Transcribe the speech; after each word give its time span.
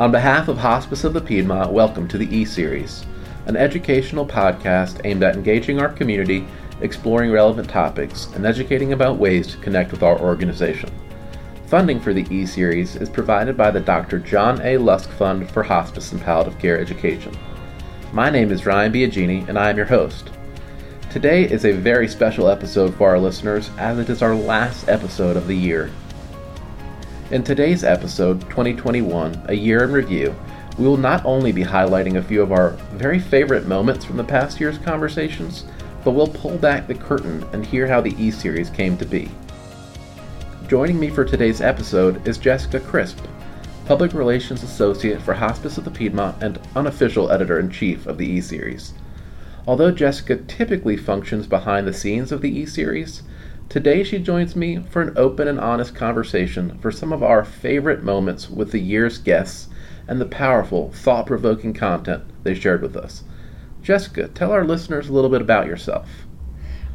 On 0.00 0.10
behalf 0.10 0.48
of 0.48 0.58
Hospice 0.58 1.04
of 1.04 1.14
the 1.14 1.20
Piedmont, 1.20 1.70
welcome 1.70 2.08
to 2.08 2.18
the 2.18 2.26
E 2.36 2.44
Series, 2.44 3.06
an 3.46 3.54
educational 3.54 4.26
podcast 4.26 5.00
aimed 5.04 5.22
at 5.22 5.36
engaging 5.36 5.78
our 5.78 5.88
community, 5.88 6.48
exploring 6.80 7.30
relevant 7.30 7.70
topics, 7.70 8.26
and 8.34 8.44
educating 8.44 8.92
about 8.92 9.18
ways 9.18 9.46
to 9.46 9.56
connect 9.58 9.92
with 9.92 10.02
our 10.02 10.20
organization. 10.20 10.90
Funding 11.66 12.00
for 12.00 12.12
the 12.12 12.26
E 12.28 12.44
Series 12.44 12.96
is 12.96 13.08
provided 13.08 13.56
by 13.56 13.70
the 13.70 13.78
Dr. 13.78 14.18
John 14.18 14.60
A. 14.62 14.78
Lusk 14.78 15.10
Fund 15.10 15.48
for 15.48 15.62
Hospice 15.62 16.10
and 16.10 16.20
Palliative 16.20 16.58
Care 16.58 16.80
Education. 16.80 17.32
My 18.12 18.30
name 18.30 18.50
is 18.50 18.66
Ryan 18.66 18.92
Biagini, 18.92 19.48
and 19.48 19.56
I 19.56 19.70
am 19.70 19.76
your 19.76 19.86
host. 19.86 20.28
Today 21.08 21.44
is 21.44 21.64
a 21.64 21.70
very 21.70 22.08
special 22.08 22.48
episode 22.48 22.96
for 22.96 23.10
our 23.10 23.18
listeners, 23.20 23.70
as 23.78 24.00
it 24.00 24.10
is 24.10 24.22
our 24.22 24.34
last 24.34 24.88
episode 24.88 25.36
of 25.36 25.46
the 25.46 25.56
year. 25.56 25.92
In 27.34 27.42
today's 27.42 27.82
episode, 27.82 28.42
2021, 28.42 29.46
A 29.48 29.54
Year 29.54 29.82
in 29.82 29.90
Review, 29.90 30.32
we 30.78 30.86
will 30.86 30.96
not 30.96 31.24
only 31.24 31.50
be 31.50 31.64
highlighting 31.64 32.14
a 32.14 32.22
few 32.22 32.40
of 32.40 32.52
our 32.52 32.70
very 32.92 33.18
favorite 33.18 33.66
moments 33.66 34.04
from 34.04 34.16
the 34.16 34.22
past 34.22 34.60
year's 34.60 34.78
conversations, 34.78 35.64
but 36.04 36.12
we'll 36.12 36.28
pull 36.28 36.56
back 36.56 36.86
the 36.86 36.94
curtain 36.94 37.44
and 37.52 37.66
hear 37.66 37.88
how 37.88 38.00
the 38.00 38.14
E 38.22 38.30
Series 38.30 38.70
came 38.70 38.96
to 38.98 39.04
be. 39.04 39.32
Joining 40.68 41.00
me 41.00 41.10
for 41.10 41.24
today's 41.24 41.60
episode 41.60 42.24
is 42.24 42.38
Jessica 42.38 42.78
Crisp, 42.78 43.18
Public 43.84 44.12
Relations 44.12 44.62
Associate 44.62 45.20
for 45.20 45.34
Hospice 45.34 45.76
of 45.76 45.84
the 45.84 45.90
Piedmont 45.90 46.40
and 46.40 46.60
unofficial 46.76 47.32
editor 47.32 47.58
in 47.58 47.68
chief 47.68 48.06
of 48.06 48.16
the 48.16 48.30
E 48.30 48.40
Series. 48.40 48.94
Although 49.66 49.90
Jessica 49.90 50.36
typically 50.36 50.96
functions 50.96 51.48
behind 51.48 51.88
the 51.88 51.92
scenes 51.92 52.30
of 52.30 52.42
the 52.42 52.56
E 52.56 52.64
Series, 52.64 53.24
Today, 53.74 54.04
she 54.04 54.20
joins 54.20 54.54
me 54.54 54.78
for 54.88 55.02
an 55.02 55.14
open 55.16 55.48
and 55.48 55.58
honest 55.58 55.96
conversation 55.96 56.78
for 56.78 56.92
some 56.92 57.12
of 57.12 57.24
our 57.24 57.44
favorite 57.44 58.04
moments 58.04 58.48
with 58.48 58.70
the 58.70 58.78
year's 58.78 59.18
guests 59.18 59.66
and 60.06 60.20
the 60.20 60.26
powerful, 60.26 60.92
thought 60.92 61.26
provoking 61.26 61.74
content 61.74 62.22
they 62.44 62.54
shared 62.54 62.82
with 62.82 62.96
us. 62.96 63.24
Jessica, 63.82 64.28
tell 64.28 64.52
our 64.52 64.64
listeners 64.64 65.08
a 65.08 65.12
little 65.12 65.28
bit 65.28 65.40
about 65.40 65.66
yourself. 65.66 66.08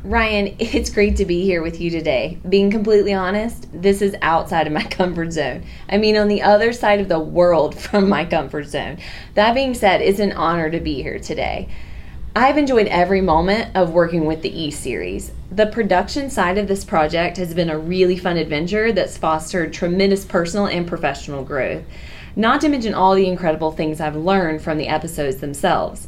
Ryan, 0.05 0.55
it's 0.57 0.89
great 0.89 1.17
to 1.17 1.25
be 1.25 1.43
here 1.43 1.61
with 1.61 1.81
you 1.81 1.89
today. 1.91 2.39
Being 2.47 2.71
completely 2.71 3.13
honest, 3.13 3.67
this 3.73 4.01
is 4.01 4.15
outside 4.21 4.65
of 4.65 4.71
my 4.71 4.83
comfort 4.89 5.33
zone. 5.33 5.65
I 5.89 5.97
mean, 5.97 6.15
on 6.15 6.29
the 6.29 6.43
other 6.43 6.71
side 6.71 7.01
of 7.01 7.09
the 7.09 7.19
world 7.19 7.77
from 7.77 8.07
my 8.07 8.23
comfort 8.23 8.67
zone. 8.67 8.99
That 9.33 9.53
being 9.53 9.73
said, 9.73 9.99
it's 9.99 10.19
an 10.19 10.31
honor 10.31 10.69
to 10.69 10.79
be 10.79 11.03
here 11.03 11.19
today. 11.19 11.67
I've 12.41 12.57
enjoyed 12.57 12.87
every 12.87 13.19
moment 13.19 13.75
of 13.75 13.91
working 13.91 14.23
with 14.23 14.43
the 14.43 14.57
E 14.57 14.71
series. 14.71 15.33
The 15.51 15.65
production 15.65 16.29
side 16.29 16.57
of 16.57 16.69
this 16.69 16.85
project 16.85 17.35
has 17.35 17.53
been 17.53 17.69
a 17.69 17.77
really 17.77 18.15
fun 18.15 18.37
adventure 18.37 18.93
that's 18.93 19.17
fostered 19.17 19.73
tremendous 19.73 20.23
personal 20.23 20.67
and 20.67 20.87
professional 20.87 21.43
growth, 21.43 21.83
not 22.37 22.61
to 22.61 22.69
mention 22.69 22.93
all 22.93 23.13
the 23.13 23.27
incredible 23.27 23.73
things 23.73 23.99
I've 23.99 24.15
learned 24.15 24.61
from 24.61 24.77
the 24.77 24.87
episodes 24.87 25.41
themselves. 25.41 26.07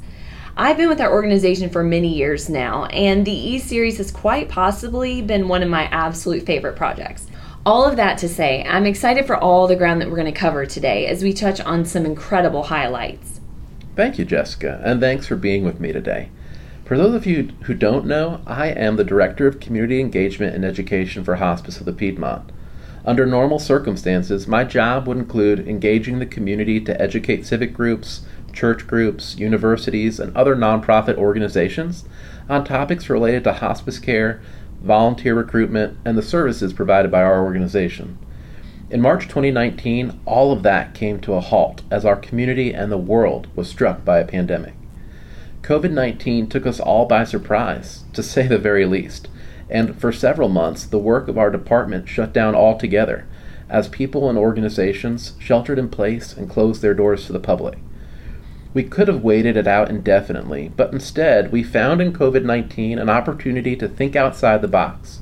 I've 0.56 0.78
been 0.78 0.88
with 0.88 1.02
our 1.02 1.12
organization 1.12 1.70
for 1.70 1.84
many 1.84 2.16
years 2.16 2.50
now, 2.50 2.86
and 2.86 3.28
the 3.28 3.34
E 3.34 3.60
series 3.60 3.98
has 3.98 4.10
quite 4.10 4.48
possibly 4.48 5.22
been 5.22 5.50
one 5.50 5.64
of 5.64 5.70
my 5.70 5.84
absolute 5.88 6.46
favorite 6.46 6.78
projects. 6.78 7.28
All 7.66 7.84
of 7.84 7.98
that 7.98 8.18
to 8.20 8.30
say, 8.30 8.64
I'm 8.64 8.86
excited 8.86 9.28
for 9.28 9.36
all 9.36 9.68
the 9.68 9.76
ground 9.76 10.00
that 10.00 10.10
we're 10.10 10.16
going 10.16 10.34
to 10.34 10.40
cover 10.40 10.66
today 10.66 11.08
as 11.08 11.24
we 11.24 11.34
touch 11.34 11.60
on 11.60 11.84
some 11.84 12.06
incredible 12.06 12.64
highlights. 12.64 13.31
Thank 13.94 14.18
you, 14.18 14.24
Jessica, 14.24 14.82
and 14.86 15.02
thanks 15.02 15.28
for 15.28 15.36
being 15.36 15.66
with 15.66 15.82
me 15.82 15.92
today. 15.92 16.30
For 16.86 16.98
those 16.98 17.14
of 17.14 17.26
you 17.26 17.50
who 17.64 17.74
don't 17.74 18.06
know, 18.06 18.42
I 18.48 18.68
am 18.68 18.96
the 18.96 19.04
Director 19.04 19.48
of 19.48 19.60
Community 19.60 20.00
Engagement 20.00 20.56
and 20.56 20.64
Education 20.64 21.26
for 21.26 21.36
Hospice 21.36 21.80
of 21.80 21.86
the 21.86 21.92
Piedmont. 21.92 22.52
Under 23.04 23.26
normal 23.26 23.60
circumstances, 23.60 24.48
my 24.48 24.64
job 24.64 25.08
would 25.08 25.18
include 25.18 25.68
engaging 25.68 26.20
the 26.20 26.26
community 26.26 26.80
to 26.80 27.02
educate 27.02 27.46
civic 27.46 27.74
groups, 27.74 28.22
church 28.54 28.88
groups, 28.88 29.38
universities, 29.38 30.22
and 30.22 30.36
other 30.38 30.56
nonprofit 30.56 31.18
organizations 31.18 32.06
on 32.48 32.64
topics 32.64 33.10
related 33.10 33.44
to 33.44 33.54
hospice 33.54 34.00
care, 34.00 34.42
volunteer 34.82 35.36
recruitment, 35.36 35.98
and 36.06 36.18
the 36.18 36.22
services 36.22 36.72
provided 36.72 37.12
by 37.12 37.22
our 37.22 37.44
organization. 37.44 38.18
In 38.92 39.00
March 39.00 39.30
2019, 39.30 40.20
all 40.26 40.52
of 40.52 40.64
that 40.64 40.94
came 40.94 41.22
to 41.22 41.36
a 41.36 41.40
halt 41.40 41.82
as 41.90 42.04
our 42.04 42.18
community 42.18 42.74
and 42.74 42.92
the 42.92 42.98
world 42.98 43.48
was 43.56 43.70
struck 43.70 44.04
by 44.04 44.20
a 44.20 44.28
pandemic. 44.28 44.74
COVID 45.62 45.92
19 45.92 46.48
took 46.48 46.66
us 46.66 46.78
all 46.78 47.06
by 47.06 47.24
surprise, 47.24 48.04
to 48.12 48.22
say 48.22 48.48
the 48.48 48.58
very 48.58 48.86
least, 48.86 49.30
and 49.70 49.98
for 49.98 50.12
several 50.12 50.50
months 50.50 50.86
the 50.86 51.00
work 51.00 51.30
of 51.30 51.38
our 51.38 51.50
department 51.50 52.10
shut 52.10 52.34
down 52.34 52.54
altogether 52.54 53.26
as 53.70 53.88
people 53.88 54.28
and 54.28 54.38
organizations 54.38 55.36
sheltered 55.40 55.80
in 55.80 55.88
place 55.88 56.34
and 56.34 56.50
closed 56.50 56.82
their 56.82 56.94
doors 56.94 57.26
to 57.28 57.32
the 57.32 57.40
public. 57.40 57.78
We 58.74 58.84
could 58.84 59.08
have 59.08 59.24
waited 59.24 59.56
it 59.56 59.68
out 59.68 59.90
indefinitely, 59.90 60.70
but 60.76 60.92
instead 60.92 61.54
we 61.54 61.64
found 61.64 62.02
in 62.02 62.12
COVID 62.12 62.44
19 62.44 63.00
an 63.00 63.10
opportunity 63.10 63.78
to 63.78 63.88
think 63.88 64.18
outside 64.18 64.62
the 64.62 64.68
box 64.68 65.22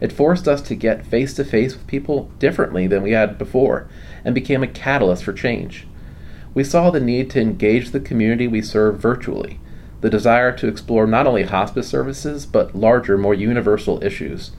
it 0.00 0.12
forced 0.12 0.48
us 0.48 0.62
to 0.62 0.74
get 0.74 1.06
face 1.06 1.34
to 1.34 1.44
face 1.44 1.74
with 1.74 1.86
people 1.86 2.30
differently 2.38 2.86
than 2.86 3.02
we 3.02 3.12
had 3.12 3.38
before 3.38 3.88
and 4.24 4.34
became 4.34 4.62
a 4.62 4.68
catalyst 4.68 5.24
for 5.24 5.32
change. 5.32 5.86
We 6.54 6.64
saw 6.64 6.90
the 6.90 7.00
need 7.00 7.30
to 7.30 7.40
engage 7.40 7.90
the 7.90 8.00
community 8.00 8.48
we 8.48 8.62
serve 8.62 8.98
virtually, 8.98 9.60
the 10.00 10.10
desire 10.10 10.52
to 10.56 10.66
explore 10.66 11.06
not 11.06 11.26
only 11.26 11.44
hospice 11.44 11.88
services 11.88 12.46
but 12.46 12.74
larger, 12.74 13.18
more 13.18 13.34
universal 13.34 14.02
issues, 14.02 14.52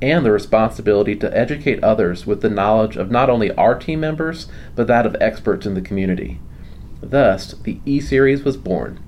and 0.00 0.24
the 0.24 0.32
responsibility 0.32 1.16
to 1.16 1.36
educate 1.36 1.82
others 1.82 2.26
with 2.26 2.40
the 2.40 2.50
knowledge 2.50 2.96
of 2.96 3.10
not 3.10 3.30
only 3.30 3.50
our 3.52 3.78
team 3.78 4.00
members 4.00 4.46
but 4.76 4.86
that 4.86 5.06
of 5.06 5.16
experts 5.20 5.66
in 5.66 5.74
the 5.74 5.80
community. 5.80 6.40
Thus, 7.00 7.52
the 7.52 7.80
E 7.86 8.00
Series 8.00 8.42
was 8.42 8.56
born. 8.56 9.00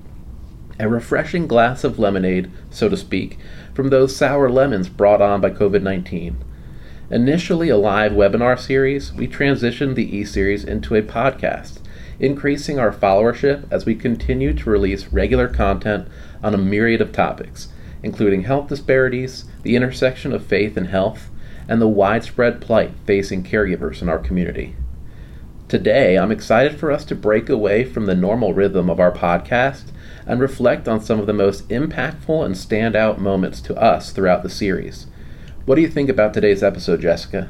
A 0.79 0.89
refreshing 0.89 1.45
glass 1.45 1.83
of 1.83 1.99
lemonade, 1.99 2.49
so 2.71 2.89
to 2.89 2.97
speak, 2.97 3.37
from 3.73 3.89
those 3.89 4.15
sour 4.15 4.49
lemons 4.49 4.89
brought 4.89 5.21
on 5.21 5.41
by 5.41 5.49
COVID 5.49 5.81
19. 5.81 6.43
Initially 7.09 7.69
a 7.69 7.77
live 7.77 8.13
webinar 8.13 8.57
series, 8.57 9.13
we 9.13 9.27
transitioned 9.27 9.95
the 9.95 10.15
e 10.15 10.23
series 10.23 10.63
into 10.63 10.95
a 10.95 11.01
podcast, 11.01 11.79
increasing 12.19 12.79
our 12.79 12.91
followership 12.91 13.65
as 13.71 13.85
we 13.85 13.95
continue 13.95 14.53
to 14.53 14.69
release 14.69 15.07
regular 15.07 15.47
content 15.47 16.07
on 16.43 16.53
a 16.53 16.57
myriad 16.57 17.01
of 17.01 17.11
topics, 17.11 17.67
including 18.03 18.43
health 18.43 18.67
disparities, 18.67 19.45
the 19.63 19.75
intersection 19.75 20.31
of 20.31 20.45
faith 20.45 20.77
and 20.77 20.87
health, 20.87 21.29
and 21.67 21.81
the 21.81 21.87
widespread 21.87 22.61
plight 22.61 22.91
facing 23.05 23.43
caregivers 23.43 24.01
in 24.01 24.09
our 24.09 24.19
community. 24.19 24.75
Today, 25.71 26.17
I'm 26.17 26.33
excited 26.33 26.77
for 26.77 26.91
us 26.91 27.05
to 27.05 27.15
break 27.15 27.47
away 27.47 27.85
from 27.85 28.05
the 28.05 28.13
normal 28.13 28.53
rhythm 28.53 28.89
of 28.89 28.99
our 28.99 29.13
podcast 29.13 29.83
and 30.25 30.41
reflect 30.41 30.85
on 30.89 30.99
some 30.99 31.17
of 31.17 31.27
the 31.27 31.33
most 31.33 31.65
impactful 31.69 32.45
and 32.45 32.55
standout 32.55 33.19
moments 33.19 33.61
to 33.61 33.75
us 33.81 34.11
throughout 34.11 34.43
the 34.43 34.49
series. 34.49 35.07
What 35.63 35.75
do 35.75 35.81
you 35.81 35.87
think 35.87 36.09
about 36.09 36.33
today's 36.33 36.61
episode, 36.61 36.99
Jessica? 36.99 37.49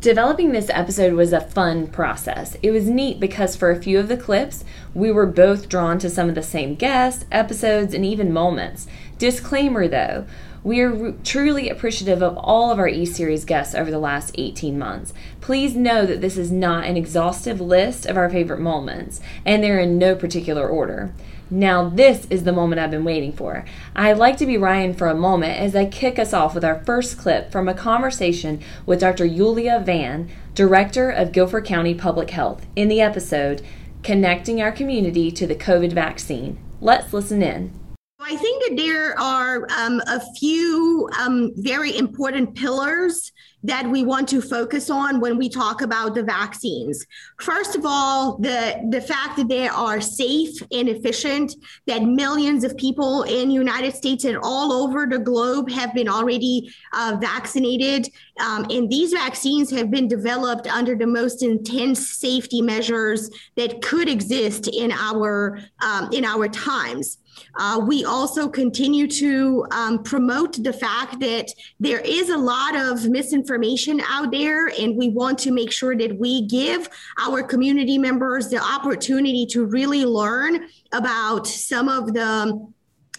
Developing 0.00 0.52
this 0.52 0.70
episode 0.70 1.14
was 1.14 1.32
a 1.32 1.40
fun 1.40 1.88
process. 1.88 2.56
It 2.62 2.70
was 2.70 2.88
neat 2.88 3.18
because 3.18 3.56
for 3.56 3.72
a 3.72 3.82
few 3.82 3.98
of 3.98 4.06
the 4.06 4.16
clips, 4.16 4.64
we 4.94 5.10
were 5.10 5.26
both 5.26 5.68
drawn 5.68 5.98
to 5.98 6.08
some 6.08 6.28
of 6.28 6.36
the 6.36 6.44
same 6.44 6.76
guests, 6.76 7.24
episodes, 7.32 7.94
and 7.94 8.04
even 8.04 8.32
moments. 8.32 8.86
Disclaimer 9.18 9.88
though, 9.88 10.24
we 10.62 10.80
are 10.80 11.12
truly 11.24 11.70
appreciative 11.70 12.22
of 12.22 12.36
all 12.36 12.70
of 12.70 12.78
our 12.78 12.88
E 12.88 13.06
Series 13.06 13.44
guests 13.44 13.74
over 13.74 13.90
the 13.90 13.98
last 13.98 14.34
18 14.36 14.78
months. 14.78 15.14
Please 15.40 15.74
know 15.74 16.04
that 16.04 16.20
this 16.20 16.36
is 16.36 16.52
not 16.52 16.84
an 16.84 16.96
exhaustive 16.96 17.60
list 17.60 18.04
of 18.04 18.16
our 18.16 18.28
favorite 18.28 18.60
moments, 18.60 19.20
and 19.46 19.62
they're 19.62 19.78
in 19.78 19.96
no 19.98 20.14
particular 20.14 20.68
order. 20.68 21.12
Now, 21.50 21.88
this 21.88 22.26
is 22.30 22.44
the 22.44 22.52
moment 22.52 22.80
I've 22.80 22.92
been 22.92 23.04
waiting 23.04 23.32
for. 23.32 23.64
I'd 23.96 24.18
like 24.18 24.36
to 24.36 24.46
be 24.46 24.56
Ryan 24.56 24.94
for 24.94 25.08
a 25.08 25.14
moment 25.14 25.58
as 25.58 25.74
I 25.74 25.86
kick 25.86 26.18
us 26.18 26.32
off 26.32 26.54
with 26.54 26.64
our 26.64 26.84
first 26.84 27.18
clip 27.18 27.50
from 27.50 27.68
a 27.68 27.74
conversation 27.74 28.60
with 28.86 29.00
Dr. 29.00 29.24
Iulia 29.24 29.84
Vann, 29.84 30.28
Director 30.54 31.10
of 31.10 31.32
Guilford 31.32 31.64
County 31.64 31.94
Public 31.94 32.30
Health, 32.30 32.66
in 32.76 32.88
the 32.88 33.00
episode 33.00 33.62
Connecting 34.02 34.62
Our 34.62 34.70
Community 34.70 35.32
to 35.32 35.46
the 35.46 35.56
COVID 35.56 35.92
Vaccine. 35.92 36.58
Let's 36.80 37.12
listen 37.12 37.42
in. 37.42 37.79
I 38.22 38.36
think 38.36 38.62
that 38.68 38.76
there 38.76 39.18
are 39.18 39.66
um, 39.78 40.02
a 40.06 40.20
few 40.34 41.08
um, 41.18 41.52
very 41.56 41.96
important 41.96 42.54
pillars 42.54 43.32
that 43.62 43.88
we 43.88 44.04
want 44.04 44.28
to 44.28 44.40
focus 44.40 44.90
on 44.90 45.20
when 45.20 45.36
we 45.36 45.48
talk 45.48 45.82
about 45.82 46.14
the 46.14 46.22
vaccines. 46.22 47.06
First 47.40 47.76
of 47.76 47.82
all, 47.84 48.38
the, 48.38 48.86
the 48.90 49.00
fact 49.00 49.36
that 49.36 49.48
they 49.48 49.68
are 49.68 50.00
safe 50.00 50.54
and 50.70 50.88
efficient, 50.88 51.54
that 51.86 52.02
millions 52.02 52.64
of 52.64 52.76
people 52.76 53.22
in 53.24 53.48
the 53.48 53.54
United 53.54 53.94
States 53.94 54.24
and 54.24 54.38
all 54.42 54.72
over 54.72 55.06
the 55.06 55.18
globe 55.18 55.70
have 55.70 55.94
been 55.94 56.08
already 56.08 56.72
uh, 56.94 57.18
vaccinated. 57.20 58.08
Um, 58.38 58.66
and 58.70 58.90
these 58.90 59.12
vaccines 59.12 59.70
have 59.70 59.90
been 59.90 60.08
developed 60.08 60.66
under 60.66 60.94
the 60.94 61.06
most 61.06 61.42
intense 61.42 62.10
safety 62.10 62.62
measures 62.62 63.30
that 63.56 63.82
could 63.82 64.08
exist 64.08 64.68
in 64.68 64.92
our 64.92 65.58
um, 65.82 66.10
in 66.12 66.24
our 66.24 66.48
times. 66.48 67.18
Uh, 67.56 67.80
we 67.86 68.04
also 68.04 68.48
continue 68.48 69.06
to 69.06 69.66
um, 69.70 70.02
promote 70.02 70.62
the 70.62 70.72
fact 70.72 71.20
that 71.20 71.52
there 71.78 72.00
is 72.00 72.30
a 72.30 72.36
lot 72.36 72.76
of 72.76 73.08
misinformation 73.08 74.00
out 74.08 74.30
there, 74.30 74.68
and 74.68 74.96
we 74.96 75.08
want 75.08 75.38
to 75.38 75.50
make 75.50 75.72
sure 75.72 75.96
that 75.96 76.16
we 76.18 76.46
give 76.46 76.88
our 77.18 77.42
community 77.42 77.98
members 77.98 78.48
the 78.48 78.58
opportunity 78.58 79.46
to 79.46 79.64
really 79.64 80.04
learn 80.04 80.66
about 80.92 81.46
some 81.46 81.88
of 81.88 82.12
the 82.14 82.70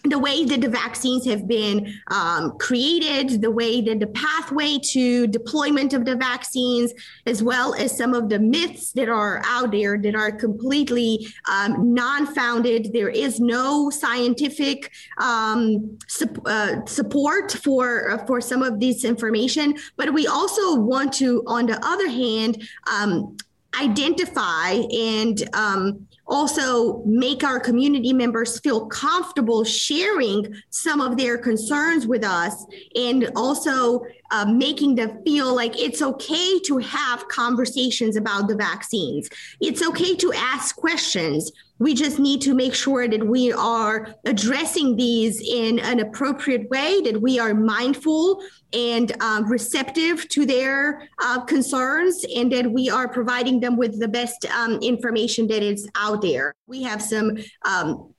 the 0.05 0.17
way 0.17 0.45
that 0.45 0.61
the 0.61 0.69
vaccines 0.69 1.25
have 1.25 1.47
been 1.47 1.93
um, 2.07 2.57
created, 2.57 3.41
the 3.41 3.51
way 3.51 3.81
that 3.81 3.99
the 3.99 4.07
pathway 4.07 4.79
to 4.79 5.27
deployment 5.27 5.93
of 5.93 6.05
the 6.05 6.15
vaccines, 6.15 6.91
as 7.25 7.43
well 7.43 7.75
as 7.75 7.95
some 7.95 8.13
of 8.13 8.29
the 8.29 8.39
myths 8.39 8.91
that 8.93 9.09
are 9.09 9.41
out 9.45 9.71
there 9.71 9.97
that 9.99 10.15
are 10.15 10.31
completely 10.31 11.27
um, 11.49 11.93
non-founded. 11.93 12.93
There 12.93 13.09
is 13.09 13.39
no 13.39 13.89
scientific 13.89 14.91
um, 15.19 15.97
su- 16.07 16.41
uh, 16.45 16.83
support 16.85 17.51
for 17.51 18.11
uh, 18.11 18.25
for 18.25 18.41
some 18.41 18.63
of 18.63 18.79
this 18.79 19.03
information, 19.03 19.75
but 19.97 20.13
we 20.13 20.25
also 20.25 20.75
want 20.75 21.13
to, 21.13 21.43
on 21.45 21.67
the 21.67 21.79
other 21.85 22.09
hand, 22.09 22.67
um, 22.91 23.37
identify 23.79 24.71
and 24.91 25.47
um, 25.53 26.07
also 26.31 27.03
make 27.03 27.43
our 27.43 27.59
community 27.59 28.13
members 28.13 28.59
feel 28.61 28.87
comfortable 28.87 29.65
sharing 29.65 30.55
some 30.69 31.01
of 31.01 31.17
their 31.17 31.37
concerns 31.37 32.07
with 32.07 32.23
us 32.23 32.65
and 32.95 33.29
also 33.35 34.01
uh, 34.31 34.45
making 34.45 34.95
them 34.95 35.21
feel 35.25 35.53
like 35.53 35.77
it's 35.77 36.01
okay 36.01 36.57
to 36.59 36.77
have 36.77 37.27
conversations 37.27 38.15
about 38.15 38.47
the 38.47 38.55
vaccines. 38.55 39.29
It's 39.59 39.85
okay 39.85 40.15
to 40.15 40.31
ask 40.33 40.75
questions. 40.77 41.51
We 41.81 41.95
just 41.95 42.19
need 42.19 42.41
to 42.41 42.53
make 42.53 42.75
sure 42.75 43.07
that 43.07 43.25
we 43.25 43.51
are 43.51 44.15
addressing 44.25 44.95
these 44.97 45.41
in 45.41 45.79
an 45.79 45.99
appropriate 45.99 46.69
way, 46.69 47.01
that 47.01 47.19
we 47.19 47.39
are 47.39 47.55
mindful 47.55 48.43
and 48.71 49.11
uh, 49.19 49.41
receptive 49.47 50.29
to 50.29 50.45
their 50.45 51.09
uh, 51.19 51.41
concerns, 51.45 52.23
and 52.35 52.51
that 52.51 52.71
we 52.71 52.91
are 52.91 53.07
providing 53.07 53.61
them 53.61 53.77
with 53.77 53.99
the 53.99 54.07
best 54.07 54.45
um, 54.51 54.73
information 54.83 55.47
that 55.47 55.63
is 55.63 55.89
out 55.95 56.21
there. 56.21 56.53
We 56.67 56.83
have 56.83 57.01
some 57.01 57.37
um, 57.65 58.13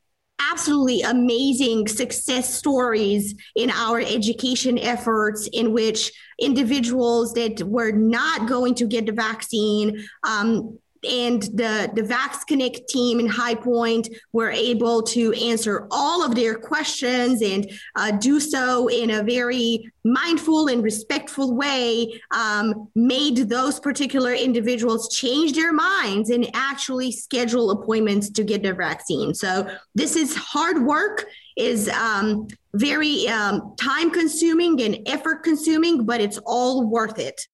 absolutely 0.51 1.03
amazing 1.03 1.87
success 1.87 2.53
stories 2.53 3.35
in 3.55 3.71
our 3.71 4.01
education 4.01 4.77
efforts 4.77 5.49
in 5.53 5.73
which 5.73 6.11
individuals 6.41 7.33
that 7.35 7.63
were 7.63 7.93
not 7.93 8.49
going 8.49 8.75
to 8.75 8.87
get 8.87 9.07
the 9.07 9.13
vaccine 9.13 10.05
um, 10.25 10.77
and 11.05 11.43
the 11.43 11.91
the 11.95 12.03
Vax 12.03 12.47
Connect 12.47 12.89
team 12.89 13.21
in 13.21 13.27
High 13.27 13.55
Point 13.55 14.09
were 14.33 14.51
able 14.51 15.03
to 15.05 15.33
answer 15.33 15.87
all 15.91 16.25
of 16.25 16.35
their 16.35 16.55
questions 16.55 17.43
and 17.43 17.71
uh, 17.97 18.13
do 18.13 18.39
so 18.39 18.89
in 18.89 19.11
a 19.11 19.23
very 19.23 19.91
mindful 20.05 20.69
and 20.69 20.83
respectful 20.83 21.55
way. 21.55 22.21
Um, 22.31 22.89
made 22.95 23.37
those 23.49 23.81
particular 23.81 24.33
individuals 24.33 25.15
change 25.15 25.55
their 25.55 25.73
minds 25.73 26.31
and 26.31 26.49
actually 26.55 27.13
schedule 27.13 27.71
appointments 27.71 28.31
to 28.31 28.45
get 28.45 28.63
their 28.63 28.75
vaccine. 28.75 29.35
So 29.35 29.69
this 29.95 30.17
is 30.17 30.35
hard 30.37 30.85
work. 30.85 31.27
Is 31.55 31.91
um, 31.91 32.49
very 32.75 33.29
um, 33.29 33.75
time 33.79 34.11
consuming 34.11 34.81
and 34.81 34.99
effort 35.07 35.43
consuming, 35.43 36.07
but 36.07 36.21
it's 36.21 36.39
all 36.47 36.87
worth 36.87 37.19
it. 37.19 37.47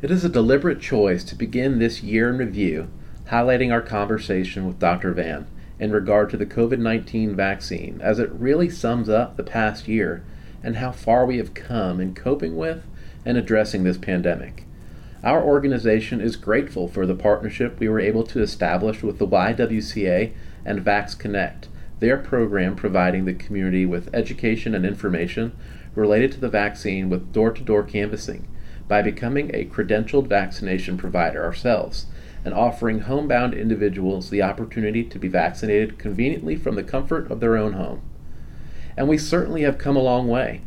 It 0.00 0.12
is 0.12 0.24
a 0.24 0.28
deliberate 0.28 0.78
choice 0.78 1.24
to 1.24 1.34
begin 1.34 1.80
this 1.80 2.04
year 2.04 2.30
in 2.30 2.38
review 2.38 2.86
highlighting 3.32 3.72
our 3.72 3.82
conversation 3.82 4.64
with 4.64 4.78
Dr. 4.78 5.12
Vann 5.12 5.48
in 5.80 5.90
regard 5.90 6.30
to 6.30 6.36
the 6.36 6.46
COVID 6.46 6.78
19 6.78 7.34
vaccine, 7.34 8.00
as 8.00 8.20
it 8.20 8.30
really 8.30 8.70
sums 8.70 9.08
up 9.08 9.36
the 9.36 9.42
past 9.42 9.88
year 9.88 10.22
and 10.62 10.76
how 10.76 10.92
far 10.92 11.26
we 11.26 11.38
have 11.38 11.52
come 11.52 12.00
in 12.00 12.14
coping 12.14 12.56
with 12.56 12.84
and 13.26 13.36
addressing 13.36 13.82
this 13.82 13.98
pandemic. 13.98 14.66
Our 15.24 15.42
organization 15.42 16.20
is 16.20 16.36
grateful 16.36 16.86
for 16.86 17.04
the 17.04 17.16
partnership 17.16 17.80
we 17.80 17.88
were 17.88 17.98
able 17.98 18.22
to 18.22 18.40
establish 18.40 19.02
with 19.02 19.18
the 19.18 19.26
YWCA 19.26 20.32
and 20.64 20.84
Vax 20.84 21.18
Connect, 21.18 21.66
their 21.98 22.18
program 22.18 22.76
providing 22.76 23.24
the 23.24 23.34
community 23.34 23.84
with 23.84 24.14
education 24.14 24.76
and 24.76 24.86
information 24.86 25.56
related 25.96 26.30
to 26.30 26.40
the 26.40 26.48
vaccine 26.48 27.10
with 27.10 27.32
door 27.32 27.50
to 27.50 27.64
door 27.64 27.82
canvassing 27.82 28.46
by 28.88 29.02
becoming 29.02 29.50
a 29.54 29.66
credentialed 29.66 30.26
vaccination 30.26 30.96
provider 30.96 31.44
ourselves 31.44 32.06
and 32.44 32.54
offering 32.54 33.00
homebound 33.00 33.52
individuals 33.52 34.30
the 34.30 34.42
opportunity 34.42 35.04
to 35.04 35.18
be 35.18 35.28
vaccinated 35.28 35.98
conveniently 35.98 36.56
from 36.56 36.74
the 36.74 36.82
comfort 36.82 37.30
of 37.30 37.40
their 37.40 37.56
own 37.56 37.74
home. 37.74 38.00
And 38.96 39.08
we 39.08 39.18
certainly 39.18 39.62
have 39.62 39.78
come 39.78 39.96
a 39.96 40.02
long 40.02 40.28
way. 40.28 40.62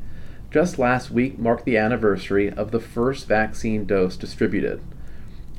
Just 0.51 0.77
last 0.77 1.11
week 1.11 1.39
marked 1.39 1.65
the 1.65 1.77
anniversary 1.77 2.49
of 2.49 2.71
the 2.71 2.79
first 2.79 3.27
vaccine 3.27 3.85
dose 3.85 4.15
distributed. 4.15 4.81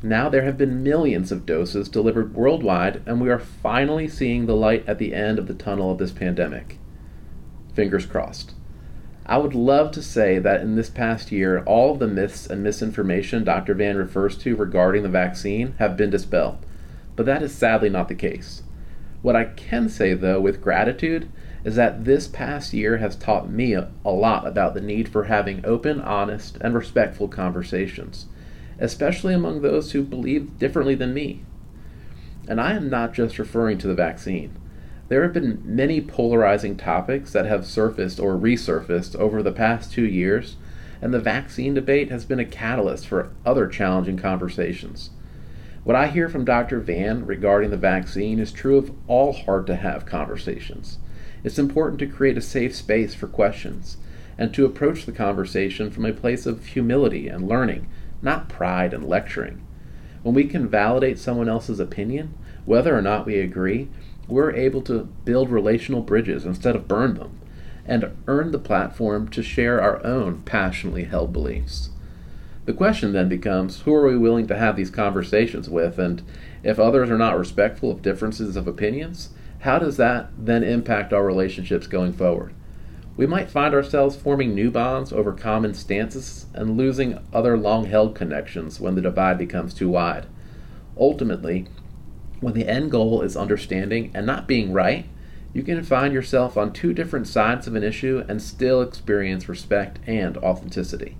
Now 0.02 0.28
there 0.28 0.44
have 0.44 0.58
been 0.58 0.82
millions 0.82 1.32
of 1.32 1.46
doses 1.46 1.88
delivered 1.88 2.34
worldwide, 2.34 3.02
and 3.06 3.20
we 3.20 3.30
are 3.30 3.38
finally 3.38 4.08
seeing 4.08 4.46
the 4.46 4.56
light 4.56 4.84
at 4.86 4.98
the 4.98 5.14
end 5.14 5.38
of 5.38 5.46
the 5.46 5.54
tunnel 5.54 5.92
of 5.92 5.98
this 5.98 6.12
pandemic. 6.12 6.78
Fingers 7.74 8.04
crossed. 8.04 8.52
I 9.32 9.38
would 9.38 9.54
love 9.54 9.92
to 9.92 10.02
say 10.02 10.38
that 10.40 10.60
in 10.60 10.76
this 10.76 10.90
past 10.90 11.32
year, 11.32 11.62
all 11.64 11.92
of 11.94 12.00
the 12.00 12.06
myths 12.06 12.46
and 12.46 12.62
misinformation 12.62 13.44
Dr. 13.44 13.72
Vann 13.72 13.96
refers 13.96 14.36
to 14.36 14.54
regarding 14.54 15.04
the 15.04 15.08
vaccine 15.08 15.72
have 15.78 15.96
been 15.96 16.10
dispelled, 16.10 16.58
but 17.16 17.24
that 17.24 17.42
is 17.42 17.54
sadly 17.54 17.88
not 17.88 18.08
the 18.08 18.14
case. 18.14 18.62
What 19.22 19.34
I 19.34 19.44
can 19.44 19.88
say, 19.88 20.12
though, 20.12 20.38
with 20.38 20.60
gratitude, 20.60 21.30
is 21.64 21.76
that 21.76 22.04
this 22.04 22.28
past 22.28 22.74
year 22.74 22.98
has 22.98 23.16
taught 23.16 23.48
me 23.48 23.72
a, 23.72 23.88
lot 24.04 24.46
about 24.46 24.74
the 24.74 24.82
need 24.82 25.08
for 25.08 25.24
having 25.24 25.64
open, 25.64 26.02
honest, 26.02 26.58
and 26.60 26.74
respectful 26.74 27.26
conversations, 27.26 28.26
especially 28.78 29.32
among 29.32 29.62
those 29.62 29.92
who 29.92 30.02
believe 30.02 30.58
differently 30.58 30.94
than 30.94 31.14
me. 31.14 31.42
And 32.46 32.60
I 32.60 32.74
am 32.74 32.90
not 32.90 33.14
just 33.14 33.38
referring 33.38 33.78
to 33.78 33.86
the 33.86 33.94
vaccine. 33.94 34.58
There 35.12 35.24
have 35.24 35.34
been 35.34 35.60
many 35.62 36.00
polarizing 36.00 36.78
topics 36.78 37.34
that 37.34 37.44
have 37.44 37.66
surfaced 37.66 38.18
or 38.18 38.34
resurfaced 38.34 39.14
over 39.16 39.42
the 39.42 39.52
past 39.52 39.92
two 39.92 40.06
years, 40.06 40.56
and 41.02 41.12
the 41.12 41.20
vaccine 41.20 41.74
debate 41.74 42.10
has 42.10 42.24
been 42.24 42.38
a 42.38 42.46
catalyst 42.46 43.06
for 43.06 43.28
other 43.44 43.66
challenging 43.66 44.16
conversations. 44.16 45.10
What 45.84 45.96
I 45.96 46.06
hear 46.06 46.30
from 46.30 46.46
Dr. 46.46 46.80
Vann 46.80 47.26
regarding 47.26 47.68
the 47.68 47.76
vaccine 47.76 48.38
is 48.38 48.52
true 48.52 48.78
of 48.78 48.90
all 49.06 49.34
hard 49.34 49.66
to 49.66 49.76
have 49.76 50.06
conversations. 50.06 50.96
It's 51.44 51.58
important 51.58 51.98
to 51.98 52.06
create 52.06 52.38
a 52.38 52.40
safe 52.40 52.74
space 52.74 53.14
for 53.14 53.26
questions 53.26 53.98
and 54.38 54.54
to 54.54 54.64
approach 54.64 55.04
the 55.04 55.12
conversation 55.12 55.90
from 55.90 56.06
a 56.06 56.14
place 56.14 56.46
of 56.46 56.64
humility 56.64 57.28
and 57.28 57.46
learning, 57.46 57.86
not 58.22 58.48
pride 58.48 58.94
and 58.94 59.06
lecturing. 59.06 59.60
When 60.22 60.34
we 60.34 60.44
can 60.44 60.70
validate 60.70 61.18
someone 61.18 61.50
else's 61.50 61.80
opinion, 61.80 62.32
whether 62.64 62.96
or 62.96 63.02
not 63.02 63.26
we 63.26 63.38
agree, 63.40 63.90
we're 64.32 64.54
able 64.54 64.82
to 64.82 65.04
build 65.24 65.50
relational 65.50 66.00
bridges 66.00 66.44
instead 66.44 66.74
of 66.74 66.88
burn 66.88 67.14
them, 67.14 67.38
and 67.86 68.16
earn 68.26 68.50
the 68.50 68.58
platform 68.58 69.28
to 69.28 69.42
share 69.42 69.80
our 69.80 70.04
own 70.04 70.42
passionately 70.42 71.04
held 71.04 71.32
beliefs. 71.32 71.90
The 72.64 72.72
question 72.72 73.12
then 73.12 73.28
becomes 73.28 73.82
who 73.82 73.94
are 73.94 74.08
we 74.08 74.16
willing 74.16 74.46
to 74.46 74.56
have 74.56 74.76
these 74.76 74.90
conversations 74.90 75.68
with, 75.68 75.98
and 75.98 76.22
if 76.62 76.78
others 76.78 77.10
are 77.10 77.18
not 77.18 77.38
respectful 77.38 77.90
of 77.90 78.02
differences 78.02 78.56
of 78.56 78.68
opinions, 78.68 79.30
how 79.60 79.78
does 79.78 79.96
that 79.96 80.30
then 80.38 80.62
impact 80.62 81.12
our 81.12 81.24
relationships 81.24 81.86
going 81.86 82.12
forward? 82.12 82.54
We 83.16 83.26
might 83.26 83.50
find 83.50 83.74
ourselves 83.74 84.16
forming 84.16 84.54
new 84.54 84.70
bonds 84.70 85.12
over 85.12 85.32
common 85.32 85.74
stances 85.74 86.46
and 86.54 86.76
losing 86.78 87.18
other 87.32 87.58
long 87.58 87.84
held 87.84 88.14
connections 88.14 88.80
when 88.80 88.94
the 88.94 89.02
divide 89.02 89.38
becomes 89.38 89.74
too 89.74 89.90
wide. 89.90 90.26
Ultimately, 90.96 91.66
when 92.42 92.54
the 92.54 92.68
end 92.68 92.90
goal 92.90 93.22
is 93.22 93.36
understanding 93.36 94.10
and 94.12 94.26
not 94.26 94.46
being 94.46 94.72
right, 94.72 95.06
you 95.54 95.62
can 95.62 95.82
find 95.82 96.12
yourself 96.12 96.56
on 96.56 96.72
two 96.72 96.92
different 96.92 97.28
sides 97.28 97.66
of 97.66 97.74
an 97.74 97.84
issue 97.84 98.24
and 98.28 98.42
still 98.42 98.82
experience 98.82 99.48
respect 99.48 99.98
and 100.06 100.36
authenticity. 100.38 101.16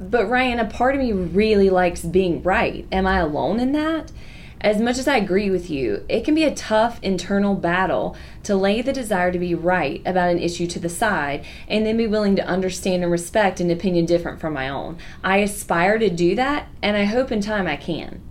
But 0.00 0.30
Ryan, 0.30 0.58
a 0.58 0.64
part 0.64 0.94
of 0.94 1.00
me 1.00 1.12
really 1.12 1.68
likes 1.68 2.02
being 2.02 2.42
right. 2.42 2.86
Am 2.90 3.06
I 3.06 3.18
alone 3.18 3.60
in 3.60 3.72
that? 3.72 4.10
As 4.62 4.80
much 4.80 4.98
as 4.98 5.08
I 5.08 5.16
agree 5.16 5.50
with 5.50 5.70
you, 5.70 6.04
it 6.08 6.24
can 6.24 6.34
be 6.34 6.44
a 6.44 6.54
tough 6.54 6.98
internal 7.02 7.54
battle 7.54 8.16
to 8.42 8.56
lay 8.56 8.82
the 8.82 8.92
desire 8.92 9.32
to 9.32 9.38
be 9.38 9.54
right 9.54 10.02
about 10.04 10.30
an 10.30 10.38
issue 10.38 10.66
to 10.68 10.78
the 10.78 10.88
side 10.88 11.44
and 11.66 11.84
then 11.84 11.96
be 11.96 12.06
willing 12.06 12.36
to 12.36 12.46
understand 12.46 13.02
and 13.02 13.10
respect 13.10 13.60
an 13.60 13.70
opinion 13.70 14.06
different 14.06 14.38
from 14.40 14.52
my 14.52 14.68
own. 14.68 14.98
I 15.24 15.38
aspire 15.38 15.98
to 15.98 16.10
do 16.10 16.34
that, 16.34 16.68
and 16.82 16.96
I 16.96 17.04
hope 17.04 17.32
in 17.32 17.40
time 17.40 17.66
I 17.66 17.76
can. 17.76 18.22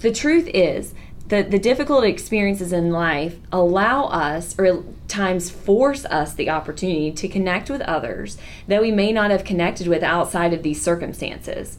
The 0.00 0.12
truth 0.12 0.48
is, 0.48 0.94
the, 1.28 1.42
the 1.42 1.58
difficult 1.58 2.04
experiences 2.04 2.72
in 2.72 2.90
life 2.90 3.38
allow 3.52 4.04
us 4.04 4.58
or 4.58 4.84
times 5.08 5.50
force 5.50 6.04
us 6.06 6.34
the 6.34 6.50
opportunity 6.50 7.10
to 7.12 7.28
connect 7.28 7.68
with 7.70 7.80
others 7.82 8.38
that 8.68 8.82
we 8.82 8.90
may 8.92 9.12
not 9.12 9.30
have 9.30 9.44
connected 9.44 9.86
with 9.86 10.02
outside 10.02 10.52
of 10.52 10.62
these 10.62 10.82
circumstances 10.82 11.78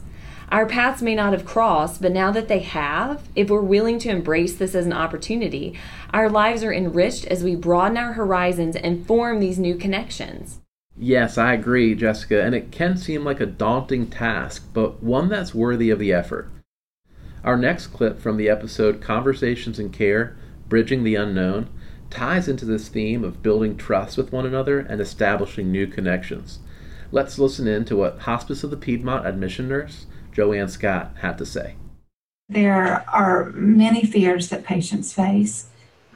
Our 0.50 0.64
paths 0.64 1.02
may 1.02 1.14
not 1.14 1.34
have 1.34 1.44
crossed, 1.44 2.00
but 2.00 2.12
now 2.12 2.30
that 2.30 2.48
they 2.48 2.60
have, 2.60 3.22
if 3.36 3.50
we're 3.50 3.60
willing 3.60 3.98
to 4.00 4.08
embrace 4.08 4.56
this 4.56 4.74
as 4.74 4.86
an 4.86 4.94
opportunity, 4.94 5.78
our 6.10 6.30
lives 6.30 6.64
are 6.64 6.72
enriched 6.72 7.26
as 7.26 7.44
we 7.44 7.54
broaden 7.54 7.98
our 7.98 8.14
horizons 8.14 8.74
and 8.74 9.06
form 9.06 9.40
these 9.40 9.58
new 9.58 9.76
connections. 9.76 10.60
Yes, 10.96 11.36
I 11.36 11.52
agree, 11.52 11.94
Jessica, 11.94 12.42
and 12.42 12.54
it 12.54 12.72
can 12.72 12.96
seem 12.96 13.24
like 13.24 13.40
a 13.40 13.46
daunting 13.46 14.06
task, 14.08 14.66
but 14.72 15.02
one 15.02 15.28
that's 15.28 15.54
worthy 15.54 15.90
of 15.90 15.98
the 15.98 16.14
effort. 16.14 16.50
Our 17.44 17.56
next 17.56 17.88
clip 17.88 18.18
from 18.18 18.36
the 18.36 18.48
episode 18.48 19.00
Conversations 19.00 19.78
in 19.78 19.90
Care 19.90 20.36
Bridging 20.68 21.04
the 21.04 21.14
Unknown 21.14 21.68
ties 22.10 22.48
into 22.48 22.64
this 22.64 22.88
theme 22.88 23.22
of 23.22 23.42
building 23.42 23.76
trust 23.76 24.16
with 24.16 24.32
one 24.32 24.46
another 24.46 24.80
and 24.80 25.00
establishing 25.00 25.70
new 25.70 25.86
connections. 25.86 26.58
Let's 27.10 27.38
listen 27.38 27.66
in 27.66 27.84
to 27.86 27.96
what 27.96 28.20
Hospice 28.20 28.64
of 28.64 28.70
the 28.70 28.76
Piedmont 28.76 29.26
admission 29.26 29.68
nurse 29.68 30.06
Joanne 30.32 30.68
Scott 30.68 31.12
had 31.20 31.38
to 31.38 31.46
say. 31.46 31.76
There 32.48 33.04
are 33.08 33.50
many 33.52 34.04
fears 34.04 34.48
that 34.48 34.64
patients 34.64 35.12
face. 35.12 35.66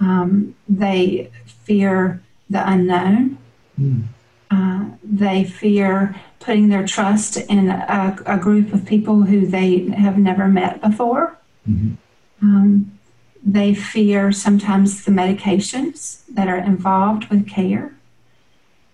Um, 0.00 0.54
they 0.68 1.30
fear 1.46 2.22
the 2.50 2.68
unknown. 2.68 3.38
Mm. 3.78 4.04
Uh, 4.52 4.84
they 5.02 5.44
fear 5.44 6.14
putting 6.38 6.68
their 6.68 6.86
trust 6.86 7.38
in 7.38 7.70
a, 7.70 8.16
a, 8.26 8.36
group 8.36 8.74
of 8.74 8.84
people 8.84 9.22
who 9.22 9.46
they 9.46 9.88
have 9.92 10.18
never 10.18 10.46
met 10.46 10.78
before. 10.82 11.38
Mm-hmm. 11.66 11.94
Um, 12.42 12.98
they 13.42 13.72
fear 13.72 14.30
sometimes 14.30 15.06
the 15.06 15.10
medications 15.10 16.24
that 16.34 16.48
are 16.48 16.58
involved 16.58 17.30
with 17.30 17.48
care. 17.48 17.94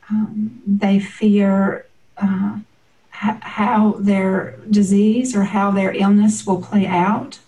Um, 0.08 0.62
they 0.64 1.00
fear 1.00 1.86
uh, 2.18 2.60
h- 3.10 3.42
how 3.42 3.96
their 3.98 4.58
disease 4.70 5.34
or 5.34 5.42
how 5.42 5.72
their 5.72 5.92
illness 5.92 6.46
will 6.46 6.62
play 6.62 6.86
out. 6.86 7.40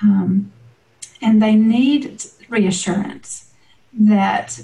Um, 0.00 0.52
and 1.20 1.42
they 1.42 1.54
need 1.54 2.22
reassurance 2.48 3.52
that 3.92 4.62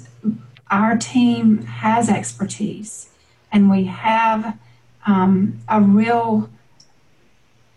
our 0.71 0.97
team 0.97 1.63
has 1.63 2.09
expertise 2.09 3.09
and 3.51 3.69
we 3.69 3.83
have 3.83 4.57
um, 5.05 5.59
a 5.67 5.81
real 5.81 6.49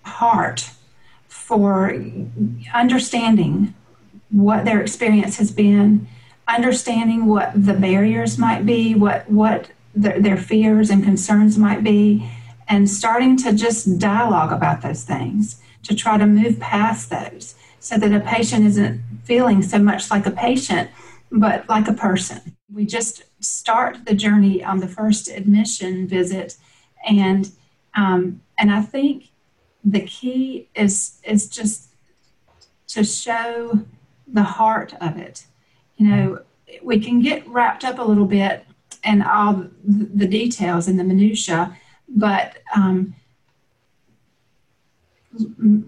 heart 0.04 0.70
for 1.26 2.00
understanding 2.72 3.74
what 4.30 4.64
their 4.64 4.80
experience 4.80 5.38
has 5.38 5.50
been, 5.50 6.06
understanding 6.46 7.26
what 7.26 7.52
the 7.54 7.74
barriers 7.74 8.38
might 8.38 8.64
be, 8.64 8.94
what 8.94 9.28
what 9.28 9.70
their, 9.94 10.20
their 10.20 10.36
fears 10.36 10.90
and 10.90 11.04
concerns 11.04 11.58
might 11.58 11.82
be, 11.82 12.28
and 12.68 12.88
starting 12.88 13.36
to 13.36 13.52
just 13.52 13.98
dialogue 13.98 14.52
about 14.52 14.82
those 14.82 15.04
things 15.04 15.60
to 15.82 15.94
try 15.94 16.16
to 16.16 16.26
move 16.26 16.58
past 16.60 17.10
those 17.10 17.54
so 17.80 17.98
that 17.98 18.12
a 18.12 18.20
patient 18.20 18.64
isn't 18.64 19.02
feeling 19.24 19.62
so 19.62 19.78
much 19.78 20.10
like 20.10 20.26
a 20.26 20.30
patient 20.30 20.90
but 21.34 21.68
like 21.68 21.88
a 21.88 21.92
person. 21.92 22.56
We 22.72 22.86
just 22.86 23.24
start 23.40 24.06
the 24.06 24.14
journey 24.14 24.62
on 24.62 24.78
the 24.78 24.88
first 24.88 25.28
admission 25.28 26.06
visit, 26.06 26.56
and 27.06 27.50
um, 27.94 28.40
and 28.56 28.72
I 28.72 28.80
think 28.82 29.30
the 29.84 30.00
key 30.00 30.68
is 30.74 31.20
is 31.24 31.48
just 31.48 31.90
to 32.88 33.04
show 33.04 33.80
the 34.28 34.42
heart 34.42 34.94
of 35.00 35.18
it. 35.18 35.46
You 35.96 36.08
know, 36.08 36.38
we 36.82 37.00
can 37.00 37.20
get 37.20 37.46
wrapped 37.48 37.84
up 37.84 37.98
a 37.98 38.02
little 38.02 38.26
bit 38.26 38.64
in 39.02 39.20
all 39.20 39.66
the 39.84 40.26
details 40.26 40.88
and 40.88 40.98
the 40.98 41.04
minutia, 41.04 41.76
but 42.08 42.58
um, 42.74 43.14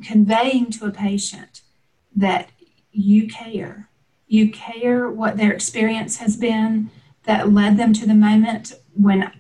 conveying 0.05 0.71
to 0.73 0.87
a 0.87 0.91
patient 0.91 1.63
that 2.17 2.51
you 2.91 3.29
care 3.29 3.89
you 4.27 4.51
care 4.51 5.09
what 5.11 5.37
their 5.37 5.53
experience 5.53 6.19
has 6.19 6.37
been 6.37 6.91
that 7.25 7.53
led 7.53 7.77
them 7.77 7.93
to 7.93 8.07
the 8.07 8.15
moment 8.15 8.75
when 8.95 9.31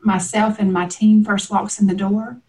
myself 0.00 0.58
and 0.58 0.72
my 0.72 0.86
team 0.86 1.24
first 1.24 1.50
walks 1.50 1.80
in 1.80 1.86
the 1.86 1.94
door. 1.94 2.40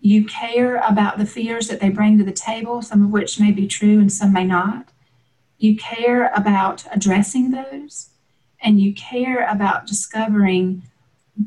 You 0.00 0.24
care 0.24 0.76
about 0.76 1.18
the 1.18 1.26
fears 1.26 1.68
that 1.68 1.80
they 1.80 1.88
bring 1.88 2.18
to 2.18 2.24
the 2.24 2.32
table, 2.32 2.82
some 2.82 3.04
of 3.04 3.10
which 3.10 3.38
may 3.38 3.52
be 3.52 3.66
true 3.66 3.98
and 3.98 4.12
some 4.12 4.32
may 4.32 4.44
not. 4.44 4.88
You 5.58 5.76
care 5.76 6.32
about 6.34 6.84
addressing 6.90 7.50
those, 7.50 8.10
and 8.60 8.80
you 8.80 8.94
care 8.94 9.48
about 9.48 9.86
discovering 9.86 10.82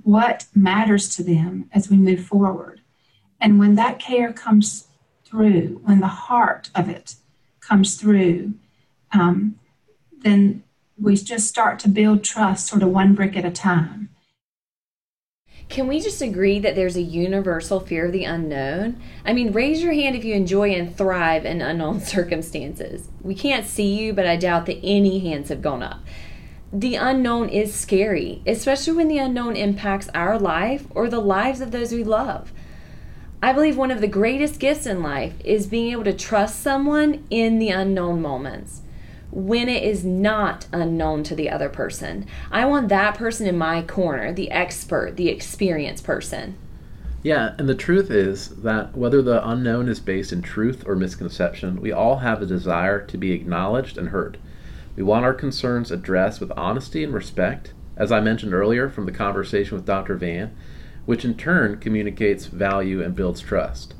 what 0.04 0.46
matters 0.56 1.14
to 1.16 1.24
them 1.24 1.70
as 1.74 1.90
we 1.90 1.98
move 1.98 2.26
forward. 2.26 2.82
And 3.42 3.60
when 3.60 3.76
that 3.76 4.00
care 4.00 4.32
comes 4.32 4.88
through, 5.26 5.82
when 5.84 6.00
the 6.00 6.08
heart 6.08 6.70
of 6.74 6.88
it 6.88 7.16
comes 7.60 7.96
through, 7.96 8.54
um, 9.12 9.60
then 10.26 10.64
we 11.00 11.16
just 11.16 11.48
start 11.48 11.78
to 11.80 11.88
build 11.88 12.24
trust 12.24 12.68
sort 12.68 12.82
of 12.82 12.90
one 12.90 13.14
brick 13.14 13.38
at 13.38 13.46
a 13.46 13.52
time. 13.52 14.10
Can 15.70 15.88
we 15.88 16.00
just 16.00 16.22
agree 16.22 16.60
that 16.60 16.76
there's 16.76 16.96
a 16.96 17.02
universal 17.02 17.80
fear 17.80 18.06
of 18.06 18.12
the 18.12 18.24
unknown? 18.24 19.02
I 19.24 19.34
mean, 19.34 19.52
raise 19.52 19.82
your 19.82 19.94
hand 19.94 20.16
if 20.16 20.24
you 20.24 20.34
enjoy 20.34 20.72
and 20.72 20.96
thrive 20.96 21.46
in 21.46 21.62
unknown 21.62 22.00
circumstances. 22.02 23.08
We 23.22 23.36
can't 23.36 23.68
see 23.68 23.96
you, 23.96 24.14
but 24.14 24.26
I 24.26 24.36
doubt 24.36 24.66
that 24.68 24.80
any 24.84 25.20
hands 25.20 25.50
have 25.50 25.62
gone 25.62 25.84
up. 25.84 26.00
The 26.74 26.96
unknown 26.96 27.50
is 27.50 27.74
scary, 27.74 28.42
especially 28.46 28.94
when 28.94 29.08
the 29.08 29.18
unknown 29.18 29.56
impacts 29.56 30.10
our 30.14 30.40
life 30.40 30.86
or 30.90 31.08
the 31.08 31.20
lives 31.20 31.62
of 31.62 31.72
those 31.72 31.92
we 31.92 32.04
love. 32.04 32.52
I 33.42 33.54
believe 33.54 33.78
one 33.78 33.92
of 33.92 34.02
the 34.02 34.08
greatest 34.08 34.60
gifts 34.60 34.86
in 34.86 35.04
life 35.04 35.34
is 35.44 35.68
being 35.68 35.92
able 35.92 36.04
to 36.06 36.14
trust 36.14 36.62
someone 36.62 37.26
in 37.30 37.60
the 37.60 37.70
unknown 37.70 38.22
moments 38.22 38.82
when 39.36 39.68
it 39.68 39.84
is 39.84 40.06
not 40.06 40.66
unknown 40.72 41.22
to 41.22 41.36
the 41.36 41.50
other 41.50 41.68
person. 41.68 42.26
I 42.50 42.66
want 42.66 42.88
that 42.88 43.16
person 43.16 43.46
in 43.46 43.58
my 43.58 43.82
corner, 43.82 44.32
the 44.32 44.50
expert, 44.50 45.18
the 45.18 45.28
experienced 45.28 46.06
person. 46.06 46.58
Yeah, 47.22 47.54
and 47.58 47.68
the 47.68 47.76
truth 47.76 48.10
is 48.10 48.50
that 48.62 48.96
whether 48.96 49.22
the 49.22 49.46
unknown 49.48 49.90
is 49.90 50.00
based 50.00 50.32
in 50.32 50.42
truth 50.42 50.84
or 50.88 50.96
misconception, 50.96 51.82
we 51.82 51.92
all 51.92 52.20
have 52.20 52.42
a 52.42 52.46
desire 52.46 53.06
to 53.08 53.18
be 53.18 53.34
acknowledged 53.34 53.98
and 53.98 54.10
heard. 54.10 54.38
We 54.96 55.04
want 55.04 55.26
our 55.26 55.34
concerns 55.34 55.92
addressed 55.92 56.40
with 56.40 56.52
honesty 56.56 57.04
and 57.04 57.14
respect, 57.14 57.74
as 57.98 58.14
I 58.14 58.22
mentioned 58.22 58.54
earlier 58.54 58.90
from 58.90 59.06
the 59.06 59.12
conversation 59.12 59.76
with 59.76 59.86
Dr. 59.86 60.16
Vann, 60.16 60.56
which 61.06 61.26
in 61.26 61.36
turn 61.36 61.80
communicates 61.80 62.46
value 62.46 63.04
and 63.04 63.14
builds 63.14 63.42
trust. 63.42 63.96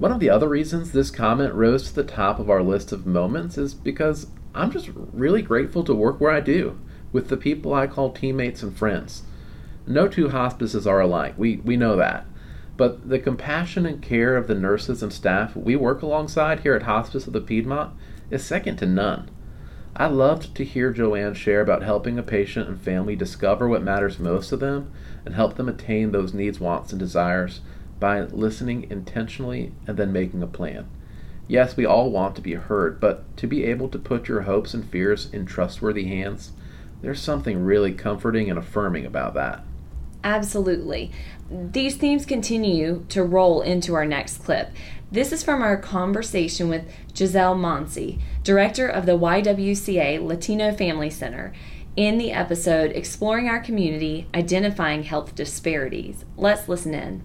One 0.00 0.12
of 0.12 0.18
the 0.18 0.30
other 0.30 0.48
reasons 0.48 0.92
this 0.92 1.10
comment 1.10 1.52
rose 1.52 1.86
to 1.88 1.94
the 1.94 2.04
top 2.04 2.38
of 2.38 2.48
our 2.48 2.62
list 2.62 2.90
of 2.90 3.06
moments 3.06 3.58
is 3.58 3.74
because 3.74 4.28
I'm 4.54 4.70
just 4.70 4.88
really 4.94 5.42
grateful 5.42 5.84
to 5.84 5.94
work 5.94 6.18
where 6.18 6.30
I 6.30 6.40
do, 6.40 6.80
with 7.12 7.28
the 7.28 7.36
people 7.36 7.74
I 7.74 7.86
call 7.86 8.10
teammates 8.10 8.62
and 8.62 8.74
friends. 8.74 9.24
No 9.86 10.08
two 10.08 10.30
hospices 10.30 10.86
are 10.86 11.02
alike, 11.02 11.34
we, 11.36 11.56
we 11.56 11.76
know 11.76 11.96
that. 11.96 12.24
But 12.78 13.10
the 13.10 13.18
compassion 13.18 13.84
and 13.84 14.00
care 14.00 14.38
of 14.38 14.46
the 14.46 14.54
nurses 14.54 15.02
and 15.02 15.12
staff 15.12 15.54
we 15.54 15.76
work 15.76 16.00
alongside 16.00 16.60
here 16.60 16.74
at 16.74 16.84
Hospice 16.84 17.26
of 17.26 17.34
the 17.34 17.40
Piedmont 17.42 17.92
is 18.30 18.42
second 18.42 18.78
to 18.78 18.86
none. 18.86 19.30
I 19.94 20.06
loved 20.06 20.54
to 20.54 20.64
hear 20.64 20.94
Joanne 20.94 21.34
share 21.34 21.60
about 21.60 21.82
helping 21.82 22.18
a 22.18 22.22
patient 22.22 22.70
and 22.70 22.80
family 22.80 23.16
discover 23.16 23.68
what 23.68 23.82
matters 23.82 24.18
most 24.18 24.48
to 24.48 24.56
them 24.56 24.90
and 25.26 25.34
help 25.34 25.56
them 25.56 25.68
attain 25.68 26.12
those 26.12 26.32
needs, 26.32 26.58
wants, 26.58 26.90
and 26.90 26.98
desires 26.98 27.60
by 28.00 28.22
listening 28.22 28.90
intentionally 28.90 29.72
and 29.86 29.96
then 29.96 30.12
making 30.12 30.42
a 30.42 30.46
plan. 30.46 30.88
Yes, 31.46 31.76
we 31.76 31.84
all 31.84 32.10
want 32.10 32.34
to 32.36 32.42
be 32.42 32.54
heard, 32.54 33.00
but 33.00 33.36
to 33.36 33.46
be 33.46 33.64
able 33.64 33.88
to 33.90 33.98
put 33.98 34.28
your 34.28 34.42
hopes 34.42 34.72
and 34.72 34.88
fears 34.88 35.28
in 35.32 35.46
trustworthy 35.46 36.06
hands, 36.06 36.52
there's 37.02 37.20
something 37.20 37.64
really 37.64 37.92
comforting 37.92 38.48
and 38.48 38.58
affirming 38.58 39.04
about 39.04 39.34
that. 39.34 39.64
Absolutely. 40.22 41.10
These 41.50 41.96
themes 41.96 42.24
continue 42.24 43.04
to 43.08 43.22
roll 43.22 43.62
into 43.62 43.94
our 43.94 44.06
next 44.06 44.44
clip. 44.44 44.70
This 45.10 45.32
is 45.32 45.42
from 45.42 45.62
our 45.62 45.76
conversation 45.76 46.68
with 46.68 46.88
Giselle 47.16 47.56
Monsi, 47.56 48.20
director 48.44 48.86
of 48.86 49.06
the 49.06 49.18
YWCA 49.18 50.24
Latino 50.24 50.72
Family 50.72 51.10
Center, 51.10 51.52
in 51.96 52.18
the 52.18 52.30
episode 52.30 52.92
Exploring 52.92 53.48
Our 53.48 53.60
Community 53.60 54.28
Identifying 54.32 55.02
Health 55.02 55.34
Disparities. 55.34 56.24
Let's 56.36 56.68
listen 56.68 56.94
in 56.94 57.22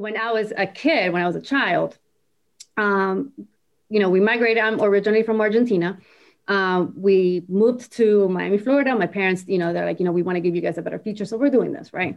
when 0.00 0.16
I 0.16 0.32
was 0.32 0.52
a 0.56 0.66
kid, 0.66 1.12
when 1.12 1.22
I 1.22 1.26
was 1.26 1.36
a 1.36 1.40
child, 1.40 1.98
um, 2.76 3.32
you 3.88 4.00
know, 4.00 4.10
we 4.10 4.20
migrated. 4.20 4.62
I'm 4.62 4.80
originally 4.80 5.22
from 5.22 5.40
Argentina. 5.40 5.98
Um, 6.46 6.94
we 6.96 7.44
moved 7.48 7.92
to 7.92 8.28
Miami, 8.28 8.56
Florida. 8.58 8.94
My 8.94 9.06
parents, 9.06 9.44
you 9.46 9.58
know, 9.58 9.72
they're 9.72 9.84
like, 9.84 9.98
you 9.98 10.06
know, 10.06 10.12
we 10.12 10.22
want 10.22 10.36
to 10.36 10.40
give 10.40 10.54
you 10.54 10.62
guys 10.62 10.78
a 10.78 10.82
better 10.82 10.98
future, 10.98 11.26
so 11.26 11.36
we're 11.36 11.50
doing 11.50 11.72
this, 11.72 11.92
right? 11.92 12.16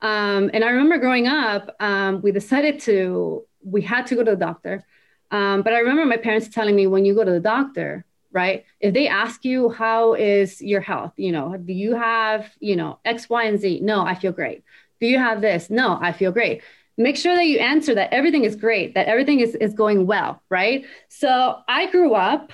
Um, 0.00 0.50
and 0.54 0.62
I 0.64 0.70
remember 0.70 0.98
growing 0.98 1.26
up, 1.26 1.74
um, 1.80 2.22
we 2.22 2.30
decided 2.30 2.78
to, 2.80 3.44
we 3.64 3.82
had 3.82 4.06
to 4.06 4.14
go 4.14 4.22
to 4.22 4.32
the 4.32 4.36
doctor. 4.36 4.84
Um, 5.32 5.62
but 5.62 5.72
I 5.72 5.78
remember 5.78 6.04
my 6.04 6.16
parents 6.16 6.48
telling 6.48 6.76
me, 6.76 6.86
when 6.86 7.04
you 7.04 7.14
go 7.14 7.24
to 7.24 7.30
the 7.30 7.40
doctor, 7.40 8.04
right? 8.30 8.64
If 8.80 8.94
they 8.94 9.08
ask 9.08 9.44
you 9.44 9.70
how 9.70 10.14
is 10.14 10.62
your 10.62 10.80
health, 10.80 11.12
you 11.16 11.32
know, 11.32 11.56
do 11.56 11.72
you 11.72 11.94
have, 11.94 12.50
you 12.60 12.76
know, 12.76 12.98
X, 13.04 13.28
Y, 13.28 13.44
and 13.44 13.58
Z? 13.58 13.80
No, 13.82 14.04
I 14.04 14.14
feel 14.14 14.32
great. 14.32 14.62
Do 15.00 15.06
you 15.06 15.18
have 15.18 15.40
this? 15.40 15.70
No, 15.70 15.98
I 16.00 16.12
feel 16.12 16.30
great 16.30 16.62
make 17.02 17.16
sure 17.16 17.34
that 17.34 17.46
you 17.46 17.58
answer 17.58 17.94
that 17.94 18.12
everything 18.12 18.44
is 18.44 18.56
great, 18.56 18.94
that 18.94 19.06
everything 19.06 19.40
is, 19.40 19.54
is 19.56 19.74
going 19.74 20.06
well, 20.06 20.42
right? 20.48 20.84
So 21.08 21.58
I 21.68 21.90
grew 21.90 22.14
up, 22.14 22.52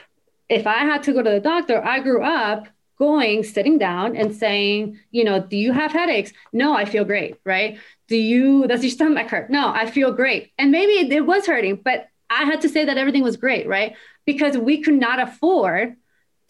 if 0.49 0.67
I 0.67 0.79
had 0.79 1.03
to 1.05 1.13
go 1.13 1.23
to 1.23 1.31
the 1.31 1.41
doctor, 1.41 1.85
I 1.85 2.01
grew 2.01 2.23
up 2.23 2.69
going, 2.99 3.45
sitting 3.45 3.79
down 3.79 4.17
and 4.17 4.35
saying, 4.35 4.99
you 5.13 5.23
know, 5.23 5.41
do 5.41 5.57
you 5.57 5.73
have 5.73 5.93
headaches? 5.93 6.33
No, 6.53 6.75
I 6.75 6.85
feel 6.85 7.05
great, 7.05 7.39
right? 7.45 7.79
Do 8.09 8.17
you, 8.17 8.67
does 8.67 8.83
your 8.83 8.91
stomach 8.91 9.29
hurt? 9.29 9.51
No, 9.51 9.69
I 9.69 9.89
feel 9.89 10.13
great. 10.13 10.53
And 10.59 10.73
maybe 10.73 11.15
it 11.15 11.27
was 11.27 11.47
hurting, 11.47 11.77
but 11.85 12.09
I 12.29 12.45
had 12.45 12.61
to 12.63 12.69
say 12.69 12.85
that 12.85 12.99
everything 12.99 13.23
was 13.23 13.37
great, 13.37 13.69
right? 13.69 13.95
Because 14.27 14.59
we 14.59 14.83
could 14.83 14.95
not 14.95 15.21
afford 15.21 15.97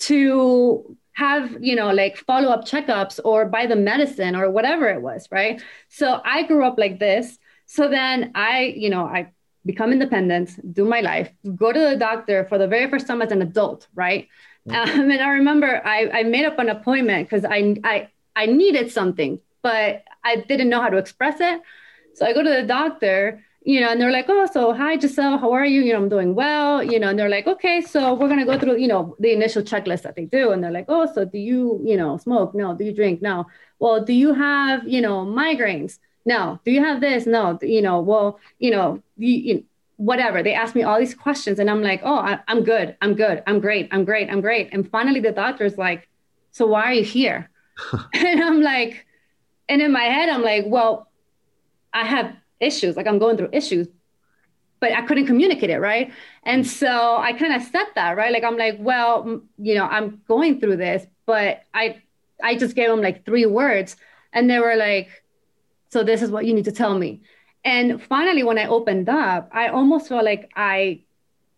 to 0.00 0.96
have 1.18 1.56
you 1.60 1.74
know 1.74 1.92
like 1.92 2.16
follow 2.16 2.48
up 2.48 2.64
checkups 2.64 3.18
or 3.24 3.44
buy 3.44 3.66
the 3.66 3.74
medicine 3.74 4.36
or 4.36 4.48
whatever 4.48 4.88
it 4.88 5.02
was 5.02 5.26
right 5.32 5.60
so 5.88 6.20
i 6.24 6.44
grew 6.44 6.64
up 6.64 6.78
like 6.78 7.00
this 7.00 7.38
so 7.68 7.88
then 7.88 8.32
i 8.34 8.74
you 8.76 8.90
know 8.90 9.04
i 9.04 9.30
become 9.64 9.92
independent 9.92 10.50
do 10.74 10.84
my 10.84 11.00
life 11.00 11.30
go 11.54 11.72
to 11.72 11.78
the 11.78 11.96
doctor 11.96 12.44
for 12.48 12.58
the 12.58 12.66
very 12.66 12.90
first 12.90 13.06
time 13.06 13.22
as 13.22 13.30
an 13.30 13.42
adult 13.42 13.86
right 13.94 14.26
mm-hmm. 14.68 15.00
um, 15.00 15.10
and 15.10 15.20
i 15.20 15.28
remember 15.28 15.80
i, 15.84 16.08
I 16.20 16.22
made 16.24 16.44
up 16.44 16.58
an 16.58 16.68
appointment 16.68 17.28
because 17.28 17.44
I, 17.44 17.76
I 17.84 18.08
i 18.34 18.46
needed 18.46 18.90
something 18.90 19.38
but 19.62 20.02
i 20.24 20.36
didn't 20.36 20.68
know 20.68 20.80
how 20.80 20.88
to 20.88 20.96
express 20.96 21.40
it 21.40 21.60
so 22.14 22.26
i 22.26 22.32
go 22.32 22.42
to 22.42 22.50
the 22.50 22.64
doctor 22.64 23.44
you 23.68 23.80
know, 23.80 23.90
and 23.90 24.00
they're 24.00 24.10
like, 24.10 24.24
oh, 24.30 24.46
so 24.50 24.72
hi, 24.72 24.98
Giselle, 24.98 25.36
how 25.36 25.52
are 25.52 25.66
you? 25.66 25.82
You 25.82 25.92
know, 25.92 25.98
I'm 25.98 26.08
doing 26.08 26.34
well, 26.34 26.82
you 26.82 26.98
know, 26.98 27.08
and 27.08 27.18
they're 27.18 27.28
like, 27.28 27.46
okay, 27.46 27.82
so 27.82 28.14
we're 28.14 28.28
going 28.28 28.40
to 28.40 28.46
go 28.46 28.58
through, 28.58 28.78
you 28.78 28.88
know, 28.88 29.14
the 29.18 29.32
initial 29.32 29.62
checklist 29.62 30.02
that 30.02 30.16
they 30.16 30.24
do. 30.24 30.52
And 30.52 30.64
they're 30.64 30.70
like, 30.70 30.86
oh, 30.88 31.04
so 31.12 31.26
do 31.26 31.36
you, 31.36 31.78
you 31.84 31.94
know, 31.94 32.16
smoke? 32.16 32.54
No. 32.54 32.74
Do 32.74 32.84
you 32.84 32.94
drink? 32.94 33.20
No. 33.20 33.46
Well, 33.78 34.02
do 34.02 34.14
you 34.14 34.32
have, 34.32 34.88
you 34.88 35.02
know, 35.02 35.26
migraines? 35.26 35.98
No. 36.34 36.60
Do 36.64 36.70
you 36.70 36.82
have 36.84 37.00
this? 37.00 37.26
No. 37.26 37.58
You 37.62 37.82
know, 37.82 38.00
well, 38.00 38.38
you 38.58 38.70
know, 38.70 39.02
you, 39.16 39.34
you 39.48 39.64
whatever. 39.96 40.42
They 40.42 40.54
ask 40.54 40.74
me 40.74 40.82
all 40.84 40.98
these 40.98 41.14
questions 41.14 41.58
and 41.58 41.68
I'm 41.68 41.82
like, 41.82 42.00
oh, 42.04 42.18
I, 42.30 42.38
I'm 42.48 42.62
good. 42.62 42.96
I'm 43.02 43.14
good. 43.14 43.42
I'm 43.46 43.58
great. 43.60 43.88
I'm 43.90 44.04
great. 44.04 44.30
I'm 44.30 44.40
great. 44.40 44.68
And 44.72 44.88
finally 44.88 45.20
the 45.20 45.32
doctor's 45.32 45.76
like, 45.76 46.08
so 46.52 46.66
why 46.66 46.84
are 46.84 46.92
you 46.92 47.04
here? 47.04 47.50
and 48.14 48.42
I'm 48.42 48.60
like, 48.62 49.06
and 49.68 49.82
in 49.82 49.92
my 49.92 50.04
head, 50.04 50.28
I'm 50.28 50.42
like, 50.42 50.64
well, 50.66 51.10
I 51.92 52.04
have 52.04 52.36
issues 52.60 52.96
like 52.96 53.06
i'm 53.06 53.18
going 53.18 53.36
through 53.36 53.48
issues 53.52 53.88
but 54.80 54.92
i 54.92 55.02
couldn't 55.02 55.26
communicate 55.26 55.70
it 55.70 55.78
right 55.78 56.12
and 56.44 56.64
mm. 56.64 56.68
so 56.68 57.16
i 57.18 57.32
kind 57.32 57.54
of 57.54 57.62
said 57.62 57.86
that 57.94 58.16
right 58.16 58.32
like 58.32 58.44
i'm 58.44 58.56
like 58.56 58.76
well 58.78 59.40
you 59.58 59.74
know 59.74 59.84
i'm 59.84 60.20
going 60.26 60.60
through 60.60 60.76
this 60.76 61.06
but 61.26 61.62
i 61.74 62.00
i 62.42 62.56
just 62.56 62.74
gave 62.74 62.88
them 62.88 63.00
like 63.00 63.24
three 63.24 63.46
words 63.46 63.96
and 64.32 64.50
they 64.50 64.58
were 64.58 64.76
like 64.76 65.08
so 65.90 66.02
this 66.02 66.22
is 66.22 66.30
what 66.30 66.44
you 66.44 66.54
need 66.54 66.64
to 66.64 66.72
tell 66.72 66.98
me 66.98 67.20
and 67.64 68.02
finally 68.02 68.42
when 68.42 68.58
i 68.58 68.66
opened 68.66 69.08
up 69.08 69.48
i 69.52 69.68
almost 69.68 70.08
felt 70.08 70.24
like 70.24 70.50
i 70.56 71.00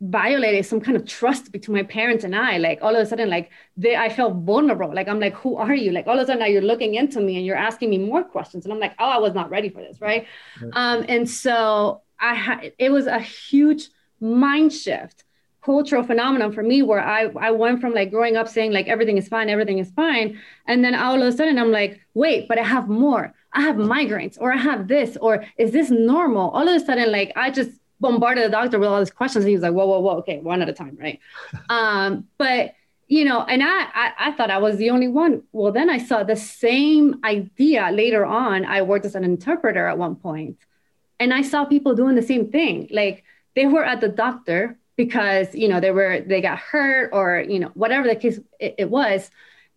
violated 0.01 0.65
some 0.65 0.81
kind 0.81 0.97
of 0.97 1.07
trust 1.07 1.53
between 1.53 1.77
my 1.77 1.83
parents 1.83 2.25
and 2.25 2.35
I. 2.35 2.57
Like 2.57 2.79
all 2.83 2.95
of 2.97 3.03
a 3.03 3.07
sudden, 3.07 3.29
like 3.29 3.51
they, 3.77 3.97
I 3.97 4.09
felt 4.09 4.35
vulnerable. 4.45 4.93
Like 4.95 5.09
I'm 5.09 5.21
like, 5.21 5.35
who 5.35 5.57
are 5.57 5.75
you? 5.75 5.93
Like 5.93 6.07
all 6.07 6.19
of 6.19 6.23
a 6.23 6.27
sudden 6.27 6.41
now 6.41 6.47
you're 6.47 6.63
looking 6.63 6.95
into 6.95 7.21
me 7.21 7.37
and 7.37 7.45
you're 7.45 7.57
asking 7.57 7.91
me 7.91 7.99
more 7.99 8.25
questions. 8.25 8.65
And 8.65 8.73
I'm 8.73 8.81
like, 8.81 8.95
oh, 8.99 9.09
I 9.09 9.19
was 9.19 9.35
not 9.35 9.51
ready 9.51 9.69
for 9.69 9.83
this, 9.83 10.01
right? 10.01 10.27
Um, 10.73 11.05
and 11.09 11.29
so 11.29 12.03
I 12.19 12.35
had 12.35 12.73
it 12.79 12.91
was 12.91 13.07
a 13.07 13.19
huge 13.19 13.89
mind 14.21 14.73
shift, 14.73 15.25
cultural 15.63 16.03
phenomenon 16.03 16.53
for 16.53 16.63
me 16.63 16.83
where 16.83 17.01
I 17.01 17.25
I 17.39 17.51
went 17.51 17.81
from 17.81 17.93
like 17.93 18.11
growing 18.11 18.37
up 18.37 18.49
saying 18.49 18.73
like 18.73 18.89
everything 18.89 19.19
is 19.19 19.29
fine, 19.29 19.51
everything 19.51 19.79
is 19.79 19.91
fine, 19.91 20.41
and 20.67 20.83
then 20.85 20.95
all 20.95 21.21
of 21.21 21.29
a 21.29 21.33
sudden 21.33 21.59
I'm 21.59 21.73
like, 21.73 22.01
wait, 22.15 22.49
but 22.49 22.59
I 22.59 22.63
have 22.65 22.89
more. 22.89 23.35
I 23.53 23.63
have 23.63 23.77
migraines, 23.77 24.37
or 24.41 24.53
I 24.53 24.57
have 24.57 24.89
this, 24.89 25.17
or 25.21 25.45
is 25.57 25.73
this 25.73 25.91
normal? 25.91 26.51
All 26.51 26.69
of 26.69 26.81
a 26.81 26.85
sudden, 26.85 27.11
like 27.11 27.33
I 27.37 27.51
just 27.51 27.71
bombarded 28.01 28.45
the 28.45 28.49
doctor 28.49 28.79
with 28.79 28.89
all 28.89 28.99
these 28.99 29.11
questions. 29.11 29.45
And 29.45 29.51
he 29.51 29.55
was 29.55 29.63
like, 29.63 29.73
whoa, 29.73 29.87
whoa, 29.87 30.01
whoa, 30.01 30.17
okay, 30.19 30.39
one 30.39 30.63
at 30.63 30.69
a 30.69 30.73
time, 30.73 30.97
right? 31.01 31.21
um, 31.69 32.27
but 32.39 32.75
you 33.09 33.25
know, 33.25 33.43
and 33.43 33.61
I, 33.61 33.67
I, 33.67 34.13
I 34.19 34.33
thought 34.33 34.53
I 34.53 34.59
was 34.59 34.77
the 34.77 34.91
only 34.91 35.09
one. 35.09 35.43
Well, 35.51 35.73
then 35.73 35.91
I 35.91 35.99
saw 35.99 36.23
the 36.23 36.37
same 36.37 37.21
idea 37.25 37.91
later 37.93 38.25
on. 38.25 38.65
I 38.65 38.83
worked 38.83 39.05
as 39.05 39.17
an 39.17 39.25
interpreter 39.25 39.87
at 39.87 39.99
one 39.99 40.15
point, 40.15 40.59
and 41.19 41.35
I 41.35 41.43
saw 41.43 41.65
people 41.65 41.97
doing 41.97 42.15
the 42.15 42.23
same 42.23 42.53
thing. 42.53 42.89
Like 42.93 43.25
they 43.57 43.67
were 43.67 43.85
at 43.85 44.01
the 44.01 44.09
doctor 44.09 44.79
because 44.97 45.53
you 45.57 45.67
know 45.67 45.81
they 45.81 45.91
were 45.91 46.21
they 46.21 46.41
got 46.41 46.59
hurt 46.59 47.11
or 47.13 47.41
you 47.41 47.59
know 47.59 47.73
whatever 47.75 48.07
the 48.07 48.15
case 48.15 48.39
it, 48.61 48.77
it 48.79 48.91
was, 48.91 49.29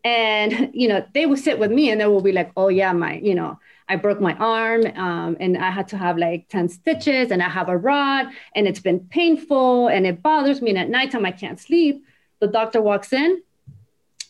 and 0.03 0.71
you 0.73 0.87
know 0.87 1.05
they 1.13 1.25
will 1.25 1.37
sit 1.37 1.59
with 1.59 1.71
me 1.71 1.89
and 1.89 2.01
they 2.01 2.05
will 2.05 2.21
be 2.21 2.31
like, 2.31 2.51
oh 2.57 2.67
yeah, 2.67 2.93
my 2.93 3.15
you 3.15 3.35
know 3.35 3.59
I 3.89 3.95
broke 3.95 4.21
my 4.21 4.33
arm 4.35 4.85
um, 4.95 5.37
and 5.39 5.57
I 5.57 5.69
had 5.69 5.87
to 5.89 5.97
have 5.97 6.17
like 6.17 6.47
10 6.49 6.69
stitches 6.69 7.31
and 7.31 7.43
I 7.43 7.49
have 7.49 7.69
a 7.69 7.77
rod 7.77 8.27
and 8.55 8.67
it's 8.67 8.79
been 8.79 9.01
painful 9.01 9.87
and 9.87 10.07
it 10.07 10.23
bothers 10.23 10.61
me. 10.61 10.69
And 10.71 10.79
at 10.79 10.89
nighttime, 10.89 11.25
I 11.25 11.31
can't 11.31 11.59
sleep. 11.59 12.03
The 12.39 12.47
doctor 12.47 12.81
walks 12.81 13.13
in. 13.13 13.41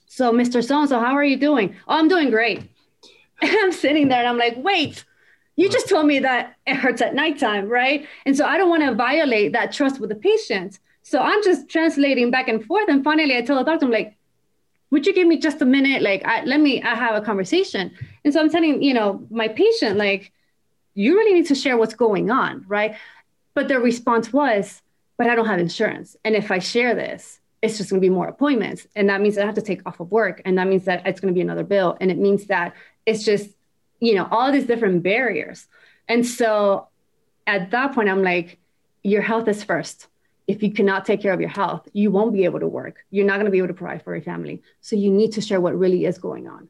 So, 0.07 0.31
Mr. 0.31 0.63
So 0.63 0.79
and 0.79 0.89
so, 0.89 0.99
how 0.99 1.13
are 1.13 1.23
you 1.23 1.37
doing? 1.37 1.75
Oh, 1.87 1.97
I'm 1.97 2.07
doing 2.07 2.29
great. 2.29 2.59
And 3.41 3.51
I'm 3.61 3.71
sitting 3.71 4.07
there 4.07 4.19
and 4.19 4.27
I'm 4.27 4.37
like, 4.37 4.55
wait, 4.57 5.05
you 5.55 5.69
just 5.69 5.87
told 5.87 6.07
me 6.07 6.19
that 6.19 6.55
it 6.65 6.75
hurts 6.75 7.01
at 7.01 7.13
nighttime, 7.13 7.67
right? 7.67 8.07
And 8.25 8.35
so 8.35 8.45
I 8.45 8.57
don't 8.57 8.69
want 8.69 8.83
to 8.83 8.95
violate 8.95 9.53
that 9.53 9.71
trust 9.71 9.99
with 9.99 10.09
the 10.09 10.15
patient. 10.15 10.79
So 11.03 11.19
I'm 11.19 11.43
just 11.43 11.69
translating 11.69 12.31
back 12.31 12.47
and 12.47 12.63
forth. 12.63 12.87
And 12.89 13.03
finally, 13.03 13.37
I 13.37 13.41
tell 13.41 13.57
the 13.57 13.63
doctor, 13.63 13.85
I'm 13.85 13.91
like, 13.91 14.15
would 14.93 15.07
you 15.07 15.13
give 15.13 15.27
me 15.27 15.37
just 15.39 15.59
a 15.59 15.65
minute? 15.65 16.03
Like, 16.03 16.23
I, 16.23 16.43
let 16.43 16.59
me 16.59 16.83
I 16.83 16.93
have 16.93 17.15
a 17.15 17.25
conversation. 17.25 17.91
And 18.23 18.31
so 18.31 18.39
I'm 18.39 18.51
telling, 18.51 18.83
you 18.83 18.93
know, 18.93 19.25
my 19.31 19.47
patient, 19.47 19.97
like, 19.97 20.31
you 20.93 21.17
really 21.17 21.33
need 21.33 21.47
to 21.47 21.55
share 21.55 21.77
what's 21.77 21.95
going 21.95 22.29
on, 22.29 22.63
right? 22.67 22.95
But 23.55 23.69
their 23.69 23.79
response 23.79 24.31
was, 24.31 24.83
but 25.17 25.25
I 25.25 25.33
don't 25.33 25.47
have 25.47 25.59
insurance. 25.59 26.15
And 26.23 26.35
if 26.35 26.51
I 26.51 26.59
share 26.59 26.93
this, 26.93 27.39
it's 27.63 27.79
just 27.79 27.89
going 27.89 28.03
to 28.03 28.07
be 28.07 28.13
more 28.13 28.27
appointments. 28.27 28.85
And 28.95 29.09
that 29.09 29.19
means 29.19 29.35
I 29.35 29.47
have 29.47 29.55
to 29.55 29.63
take 29.63 29.81
off 29.87 29.99
of 29.99 30.11
work. 30.11 30.43
And 30.45 30.59
that 30.59 30.67
means 30.67 30.85
that 30.85 31.07
it's 31.07 31.19
going 31.19 31.33
to 31.33 31.35
be 31.35 31.41
another 31.41 31.63
bill. 31.63 31.97
And 31.99 32.11
it 32.11 32.19
means 32.19 32.45
that 32.45 32.75
it's 33.07 33.25
just, 33.25 33.49
you 33.99 34.13
know, 34.13 34.27
all 34.29 34.51
these 34.51 34.67
different 34.67 35.01
barriers. 35.01 35.65
And 36.07 36.23
so 36.23 36.87
at 37.47 37.71
that 37.71 37.95
point, 37.95 38.09
I'm 38.09 38.21
like, 38.21 38.59
your 39.01 39.23
health 39.23 39.47
is 39.47 39.63
first 39.63 40.07
if 40.47 40.61
you 40.61 40.71
cannot 40.71 41.05
take 41.05 41.21
care 41.21 41.33
of 41.33 41.39
your 41.39 41.49
health, 41.49 41.87
you 41.93 42.11
won't 42.11 42.33
be 42.33 42.45
able 42.45 42.59
to 42.59 42.67
work. 42.67 43.05
You're 43.11 43.25
not 43.25 43.35
going 43.35 43.45
to 43.45 43.51
be 43.51 43.59
able 43.59 43.69
to 43.69 43.73
provide 43.73 44.03
for 44.03 44.13
your 44.13 44.23
family. 44.23 44.61
So 44.81 44.95
you 44.95 45.09
need 45.09 45.31
to 45.33 45.41
share 45.41 45.61
what 45.61 45.77
really 45.77 46.05
is 46.05 46.17
going 46.17 46.47
on. 46.47 46.69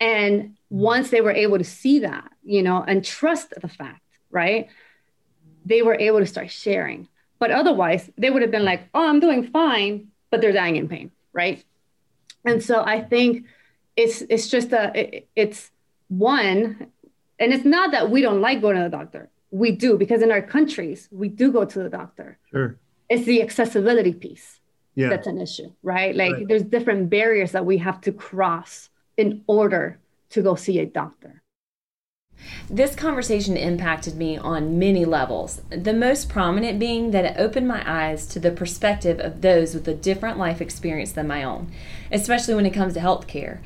And 0.00 0.56
once 0.68 1.10
they 1.10 1.20
were 1.20 1.32
able 1.32 1.58
to 1.58 1.64
see 1.64 2.00
that, 2.00 2.30
you 2.42 2.62
know, 2.62 2.84
and 2.86 3.04
trust 3.04 3.54
the 3.60 3.68
fact, 3.68 4.02
right? 4.30 4.68
They 5.64 5.82
were 5.82 5.94
able 5.94 6.18
to 6.18 6.26
start 6.26 6.50
sharing. 6.50 7.08
But 7.38 7.50
otherwise, 7.50 8.10
they 8.18 8.30
would 8.30 8.42
have 8.42 8.50
been 8.50 8.64
like, 8.64 8.88
oh, 8.92 9.08
I'm 9.08 9.20
doing 9.20 9.44
fine, 9.44 10.08
but 10.30 10.40
they're 10.40 10.52
dying 10.52 10.76
in 10.76 10.88
pain, 10.88 11.10
right? 11.32 11.64
And 12.44 12.62
so 12.62 12.82
I 12.84 13.00
think 13.00 13.46
it's 13.96 14.22
it's 14.28 14.48
just 14.48 14.72
a 14.72 14.92
it, 14.94 15.28
it's 15.34 15.70
one, 16.08 16.88
and 17.38 17.52
it's 17.52 17.64
not 17.64 17.92
that 17.92 18.10
we 18.10 18.20
don't 18.20 18.40
like 18.40 18.60
going 18.60 18.76
to 18.76 18.82
the 18.82 18.88
doctor. 18.90 19.30
We 19.50 19.70
do 19.72 19.96
because 19.96 20.20
in 20.20 20.30
our 20.30 20.42
countries 20.42 21.08
we 21.10 21.28
do 21.28 21.50
go 21.52 21.64
to 21.64 21.78
the 21.78 21.88
doctor. 21.88 22.38
Sure 22.50 22.76
it's 23.14 23.26
the 23.26 23.42
accessibility 23.42 24.12
piece 24.12 24.60
yeah. 24.94 25.08
that's 25.08 25.26
an 25.26 25.40
issue, 25.40 25.72
right? 25.82 26.14
Like 26.14 26.32
right. 26.32 26.48
there's 26.48 26.62
different 26.62 27.10
barriers 27.10 27.52
that 27.52 27.66
we 27.66 27.78
have 27.78 28.00
to 28.02 28.12
cross 28.12 28.90
in 29.16 29.42
order 29.46 29.98
to 30.30 30.42
go 30.42 30.54
see 30.54 30.78
a 30.78 30.86
doctor. 30.86 31.42
This 32.68 32.96
conversation 32.96 33.56
impacted 33.56 34.16
me 34.16 34.36
on 34.36 34.78
many 34.78 35.04
levels, 35.04 35.62
the 35.70 35.92
most 35.92 36.28
prominent 36.28 36.78
being 36.80 37.12
that 37.12 37.24
it 37.24 37.36
opened 37.38 37.68
my 37.68 37.82
eyes 37.86 38.26
to 38.28 38.40
the 38.40 38.50
perspective 38.50 39.20
of 39.20 39.40
those 39.40 39.72
with 39.72 39.86
a 39.86 39.94
different 39.94 40.38
life 40.38 40.60
experience 40.60 41.12
than 41.12 41.28
my 41.28 41.44
own, 41.44 41.70
especially 42.10 42.54
when 42.54 42.66
it 42.66 42.74
comes 42.74 42.94
to 42.94 43.00
healthcare. 43.00 43.60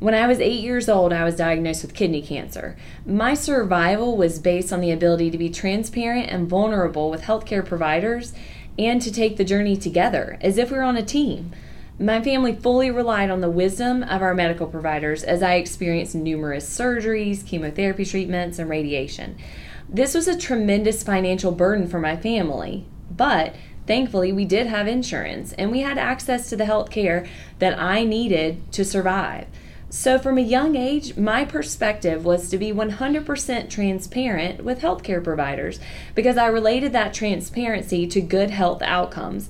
When 0.00 0.14
I 0.14 0.26
was 0.26 0.40
eight 0.40 0.62
years 0.62 0.88
old, 0.88 1.12
I 1.12 1.24
was 1.24 1.36
diagnosed 1.36 1.82
with 1.82 1.94
kidney 1.94 2.22
cancer. 2.22 2.76
My 3.06 3.34
survival 3.34 4.16
was 4.16 4.38
based 4.38 4.72
on 4.72 4.80
the 4.80 4.90
ability 4.90 5.30
to 5.30 5.38
be 5.38 5.50
transparent 5.50 6.30
and 6.30 6.48
vulnerable 6.48 7.10
with 7.10 7.22
healthcare 7.22 7.64
providers 7.64 8.32
and 8.78 9.00
to 9.02 9.12
take 9.12 9.36
the 9.36 9.44
journey 9.44 9.76
together 9.76 10.38
as 10.40 10.58
if 10.58 10.70
we 10.70 10.76
were 10.76 10.82
on 10.82 10.96
a 10.96 11.02
team. 11.02 11.52
My 11.98 12.20
family 12.20 12.54
fully 12.54 12.90
relied 12.90 13.30
on 13.30 13.40
the 13.40 13.50
wisdom 13.50 14.02
of 14.02 14.20
our 14.20 14.34
medical 14.34 14.66
providers 14.66 15.22
as 15.22 15.42
I 15.42 15.54
experienced 15.54 16.14
numerous 16.14 16.68
surgeries, 16.68 17.46
chemotherapy 17.46 18.04
treatments, 18.04 18.58
and 18.58 18.68
radiation. 18.68 19.36
This 19.88 20.14
was 20.14 20.26
a 20.26 20.36
tremendous 20.36 21.04
financial 21.04 21.52
burden 21.52 21.86
for 21.86 22.00
my 22.00 22.16
family, 22.16 22.84
but 23.10 23.54
thankfully 23.86 24.32
we 24.32 24.44
did 24.44 24.66
have 24.66 24.88
insurance 24.88 25.52
and 25.52 25.70
we 25.70 25.80
had 25.80 25.98
access 25.98 26.48
to 26.50 26.56
the 26.56 26.64
health 26.64 26.90
care 26.90 27.26
that 27.60 27.78
I 27.78 28.02
needed 28.02 28.72
to 28.72 28.84
survive. 28.84 29.46
So, 29.96 30.18
from 30.18 30.38
a 30.38 30.42
young 30.42 30.74
age, 30.74 31.16
my 31.16 31.44
perspective 31.44 32.24
was 32.24 32.50
to 32.50 32.58
be 32.58 32.72
100% 32.72 33.70
transparent 33.70 34.64
with 34.64 34.80
healthcare 34.80 35.22
providers 35.22 35.78
because 36.16 36.36
I 36.36 36.48
related 36.48 36.92
that 36.92 37.14
transparency 37.14 38.04
to 38.08 38.20
good 38.20 38.50
health 38.50 38.82
outcomes. 38.82 39.48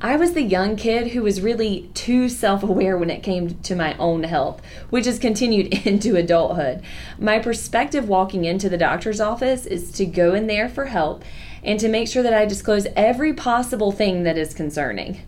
I 0.00 0.16
was 0.16 0.32
the 0.32 0.42
young 0.42 0.74
kid 0.74 1.12
who 1.12 1.22
was 1.22 1.40
really 1.40 1.92
too 1.94 2.28
self 2.28 2.64
aware 2.64 2.98
when 2.98 3.08
it 3.08 3.22
came 3.22 3.54
to 3.60 3.76
my 3.76 3.96
own 3.98 4.24
health, 4.24 4.60
which 4.90 5.06
has 5.06 5.20
continued 5.20 5.72
into 5.86 6.16
adulthood. 6.16 6.82
My 7.16 7.38
perspective 7.38 8.08
walking 8.08 8.44
into 8.44 8.68
the 8.68 8.78
doctor's 8.78 9.20
office 9.20 9.64
is 9.64 9.92
to 9.92 10.06
go 10.06 10.34
in 10.34 10.48
there 10.48 10.68
for 10.68 10.86
help 10.86 11.24
and 11.62 11.78
to 11.78 11.88
make 11.88 12.08
sure 12.08 12.24
that 12.24 12.34
I 12.34 12.46
disclose 12.46 12.88
every 12.96 13.32
possible 13.32 13.92
thing 13.92 14.24
that 14.24 14.36
is 14.36 14.54
concerning. 14.54 15.20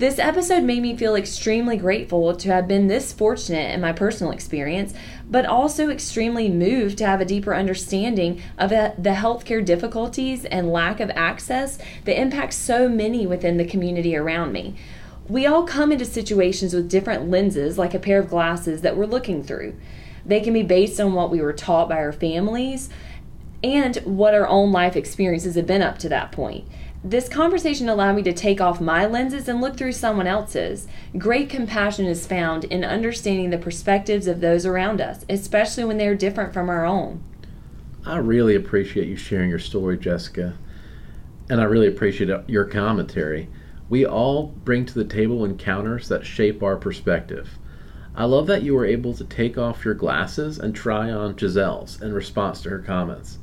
This 0.00 0.18
episode 0.18 0.62
made 0.62 0.80
me 0.80 0.96
feel 0.96 1.14
extremely 1.14 1.76
grateful 1.76 2.34
to 2.34 2.48
have 2.48 2.66
been 2.66 2.86
this 2.86 3.12
fortunate 3.12 3.74
in 3.74 3.82
my 3.82 3.92
personal 3.92 4.32
experience, 4.32 4.94
but 5.28 5.44
also 5.44 5.90
extremely 5.90 6.48
moved 6.48 6.96
to 6.96 7.06
have 7.06 7.20
a 7.20 7.26
deeper 7.26 7.54
understanding 7.54 8.40
of 8.56 8.72
uh, 8.72 8.92
the 8.96 9.10
healthcare 9.10 9.62
difficulties 9.62 10.46
and 10.46 10.72
lack 10.72 11.00
of 11.00 11.10
access 11.10 11.78
that 12.06 12.18
impacts 12.18 12.56
so 12.56 12.88
many 12.88 13.26
within 13.26 13.58
the 13.58 13.64
community 13.66 14.16
around 14.16 14.52
me. 14.52 14.74
We 15.28 15.44
all 15.44 15.64
come 15.64 15.92
into 15.92 16.06
situations 16.06 16.72
with 16.72 16.88
different 16.88 17.28
lenses, 17.28 17.76
like 17.76 17.92
a 17.92 17.98
pair 17.98 18.20
of 18.20 18.30
glasses 18.30 18.80
that 18.80 18.96
we're 18.96 19.04
looking 19.04 19.44
through. 19.44 19.76
They 20.24 20.40
can 20.40 20.54
be 20.54 20.62
based 20.62 20.98
on 20.98 21.12
what 21.12 21.30
we 21.30 21.42
were 21.42 21.52
taught 21.52 21.90
by 21.90 21.96
our 21.96 22.14
families 22.14 22.88
and 23.62 23.96
what 23.98 24.32
our 24.32 24.48
own 24.48 24.72
life 24.72 24.96
experiences 24.96 25.56
have 25.56 25.66
been 25.66 25.82
up 25.82 25.98
to 25.98 26.08
that 26.08 26.32
point. 26.32 26.64
This 27.02 27.30
conversation 27.30 27.88
allowed 27.88 28.16
me 28.16 28.22
to 28.24 28.32
take 28.32 28.60
off 28.60 28.78
my 28.78 29.06
lenses 29.06 29.48
and 29.48 29.58
look 29.58 29.74
through 29.74 29.92
someone 29.92 30.26
else's. 30.26 30.86
Great 31.16 31.48
compassion 31.48 32.04
is 32.04 32.26
found 32.26 32.64
in 32.64 32.84
understanding 32.84 33.48
the 33.48 33.56
perspectives 33.56 34.26
of 34.26 34.42
those 34.42 34.66
around 34.66 35.00
us, 35.00 35.24
especially 35.26 35.84
when 35.84 35.96
they're 35.96 36.14
different 36.14 36.52
from 36.52 36.68
our 36.68 36.84
own. 36.84 37.22
I 38.04 38.18
really 38.18 38.54
appreciate 38.54 39.08
you 39.08 39.16
sharing 39.16 39.48
your 39.48 39.58
story, 39.58 39.96
Jessica, 39.96 40.58
and 41.48 41.58
I 41.58 41.64
really 41.64 41.88
appreciate 41.88 42.30
your 42.46 42.66
commentary. 42.66 43.48
We 43.88 44.04
all 44.04 44.48
bring 44.48 44.84
to 44.84 44.94
the 44.94 45.04
table 45.04 45.42
encounters 45.44 46.08
that 46.08 46.26
shape 46.26 46.62
our 46.62 46.76
perspective. 46.76 47.58
I 48.14 48.24
love 48.24 48.46
that 48.48 48.62
you 48.62 48.74
were 48.74 48.84
able 48.84 49.14
to 49.14 49.24
take 49.24 49.56
off 49.56 49.86
your 49.86 49.94
glasses 49.94 50.58
and 50.58 50.74
try 50.74 51.10
on 51.10 51.36
Giselle's 51.36 52.02
in 52.02 52.12
response 52.12 52.60
to 52.62 52.70
her 52.70 52.78
comments. 52.78 53.38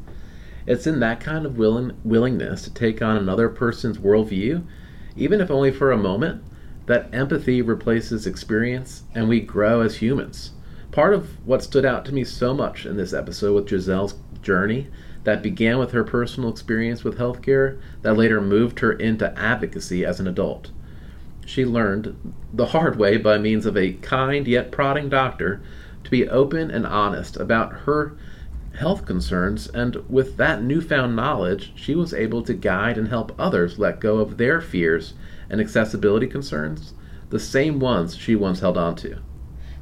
It's 0.67 0.85
in 0.85 0.99
that 0.99 1.21
kind 1.21 1.45
of 1.45 1.57
willing, 1.57 1.97
willingness 2.03 2.63
to 2.63 2.73
take 2.73 3.01
on 3.01 3.15
another 3.15 3.47
person's 3.47 3.97
worldview, 3.97 4.63
even 5.15 5.39
if 5.39 5.49
only 5.49 5.71
for 5.71 5.91
a 5.91 5.97
moment, 5.97 6.43
that 6.87 7.09
empathy 7.13 7.61
replaces 7.61 8.27
experience 8.27 9.03
and 9.15 9.29
we 9.29 9.39
grow 9.39 9.79
as 9.79 9.97
humans. 9.97 10.51
Part 10.91 11.13
of 11.13 11.45
what 11.47 11.63
stood 11.63 11.85
out 11.85 12.03
to 12.05 12.13
me 12.13 12.25
so 12.25 12.53
much 12.53 12.85
in 12.85 12.97
this 12.97 13.13
episode 13.13 13.55
with 13.55 13.67
Giselle's 13.67 14.15
journey 14.41 14.87
that 15.23 15.41
began 15.41 15.77
with 15.77 15.91
her 15.91 16.03
personal 16.03 16.49
experience 16.49 17.03
with 17.03 17.17
healthcare 17.17 17.79
that 18.01 18.17
later 18.17 18.41
moved 18.41 18.79
her 18.79 18.91
into 18.91 19.37
advocacy 19.37 20.05
as 20.05 20.19
an 20.19 20.27
adult. 20.27 20.71
She 21.45 21.65
learned 21.65 22.33
the 22.53 22.67
hard 22.67 22.97
way 22.97 23.15
by 23.15 23.37
means 23.37 23.65
of 23.65 23.77
a 23.77 23.93
kind 23.93 24.45
yet 24.47 24.71
prodding 24.71 25.07
doctor 25.07 25.61
to 26.03 26.11
be 26.11 26.27
open 26.27 26.71
and 26.71 26.85
honest 26.85 27.37
about 27.37 27.71
her 27.71 28.17
health 28.77 29.05
concerns, 29.05 29.67
and 29.67 29.95
with 30.07 30.37
that 30.37 30.61
newfound 30.61 31.15
knowledge, 31.15 31.71
she 31.75 31.95
was 31.95 32.13
able 32.13 32.43
to 32.43 32.53
guide 32.53 32.97
and 32.97 33.07
help 33.07 33.33
others 33.39 33.79
let 33.79 33.99
go 33.99 34.19
of 34.19 34.37
their 34.37 34.61
fears 34.61 35.13
and 35.49 35.59
accessibility 35.59 36.27
concerns, 36.27 36.93
the 37.29 37.39
same 37.39 37.79
ones 37.79 38.15
she 38.15 38.35
once 38.35 38.59
held 38.59 38.77
on 38.77 38.95
to. 38.95 39.17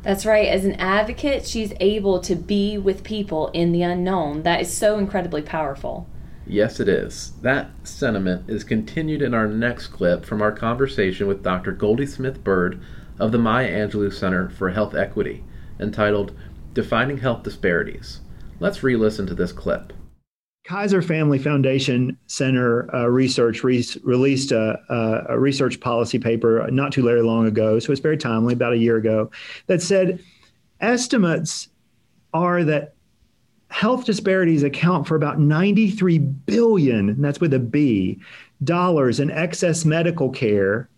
That's 0.02 0.26
right. 0.26 0.48
As 0.48 0.66
an 0.66 0.74
advocate, 0.74 1.46
she's 1.46 1.74
able 1.80 2.20
to 2.22 2.36
be 2.36 2.78
with 2.78 3.04
people 3.04 3.50
in 3.50 3.72
the 3.72 3.82
unknown. 3.82 4.44
That 4.44 4.62
is 4.62 4.72
so 4.72 4.98
incredibly 4.98 5.42
powerful. 5.42 6.08
Yes, 6.48 6.80
it 6.80 6.88
is. 6.88 7.34
That 7.42 7.72
sentiment 7.84 8.50
is 8.50 8.64
continued 8.64 9.24
in 9.24 9.34
our 9.34 9.48
next 9.48 9.88
clip 9.88 10.24
from 10.24 10.44
our 10.44 10.52
conversation 10.52 11.28
with 11.28 11.44
Dr. 11.44 11.72
Goldie 11.72 12.06
Smith 12.06 12.44
Byrd 12.44 12.80
of 13.20 13.32
the 13.32 13.40
Maya 13.40 13.70
Angelou 13.70 14.14
Center 14.14 14.50
for 14.50 14.70
Health 14.70 14.94
Equity, 14.94 15.44
entitled 15.80 16.38
Defining 16.74 17.18
Health 17.18 17.42
Disparities. 17.42 18.22
Let's 18.66 18.82
re 18.82 18.96
listen 18.96 19.28
to 19.28 19.36
this 19.36 19.52
clip. 19.52 19.94
Kaiser 20.64 21.04
Family 21.04 21.38
Foundation 21.38 22.18
Center 22.26 22.90
uh, 22.96 23.06
Research 23.06 23.64
re- 23.64 23.86
released 24.02 24.52
a, 24.52 24.80
a, 25.30 25.40
research 25.40 25.80
policy 25.80 26.18
paper 26.18 26.68
not 26.72 26.92
too 26.92 27.04
very 27.04 27.22
long 27.22 27.46
ago, 27.46 27.78
so 27.78 27.92
it's 27.92 28.02
very 28.02 28.18
timely, 28.18 28.56
about 28.56 28.74
a 28.74 28.78
year 28.78 28.98
ago, 28.98 29.30
that 29.68 29.84
said 29.84 30.20
estimates 30.82 31.68
are 32.34 32.64
that 32.64 32.96
health 33.70 34.04
disparities 34.06 34.64
account 34.64 35.06
for 35.06 35.16
about 35.16 35.40
93 35.40 36.18
billion, 36.18 37.22
that's 37.22 37.40
with 37.40 37.54
a 37.54 37.60
B, 37.60 38.20
dollars 38.64 39.20
in 39.20 39.30
excess 39.30 39.86
medical 39.86 40.32
care 40.32 40.90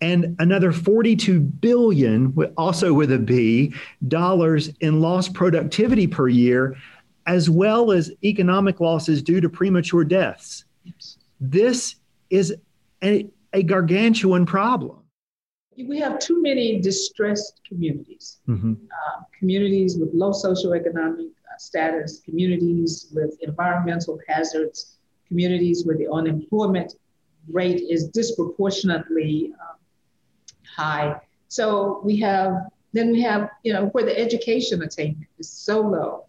and 0.00 0.36
another 0.38 0.72
42 0.72 1.40
billion 1.40 2.34
also 2.56 2.92
with 2.92 3.12
a 3.12 3.18
b 3.18 3.74
dollars 4.06 4.68
in 4.80 5.00
lost 5.00 5.34
productivity 5.34 6.06
per 6.06 6.28
year 6.28 6.76
as 7.26 7.50
well 7.50 7.92
as 7.92 8.10
economic 8.24 8.80
losses 8.80 9.22
due 9.22 9.40
to 9.40 9.50
premature 9.50 10.02
deaths. 10.02 10.64
This 11.38 11.96
is 12.30 12.54
a, 13.04 13.28
a 13.52 13.62
gargantuan 13.62 14.46
problem. 14.46 15.00
We 15.76 16.00
have 16.00 16.18
too 16.18 16.42
many 16.42 16.80
distressed 16.80 17.60
communities. 17.68 18.38
Mm-hmm. 18.48 18.72
uh, 18.72 19.22
communities 19.38 19.98
with 19.98 20.10
low 20.12 20.32
socioeconomic 20.32 21.28
uh, 21.28 21.58
status 21.58 22.20
communities 22.24 23.08
with 23.12 23.36
environmental 23.42 24.18
hazards 24.26 24.96
communities 25.28 25.84
where 25.84 25.96
the 25.96 26.10
unemployment 26.10 26.94
rate 27.50 27.82
is 27.88 28.08
disproportionately 28.08 29.52
uh, 29.60 29.74
high. 30.78 31.20
So 31.48 32.00
we 32.04 32.16
have, 32.18 32.68
then 32.92 33.10
we 33.10 33.20
have, 33.22 33.50
you 33.64 33.72
know, 33.72 33.86
where 33.86 34.04
the 34.04 34.18
education 34.18 34.82
attainment 34.82 35.28
is 35.38 35.50
so 35.50 35.80
low. 35.80 36.24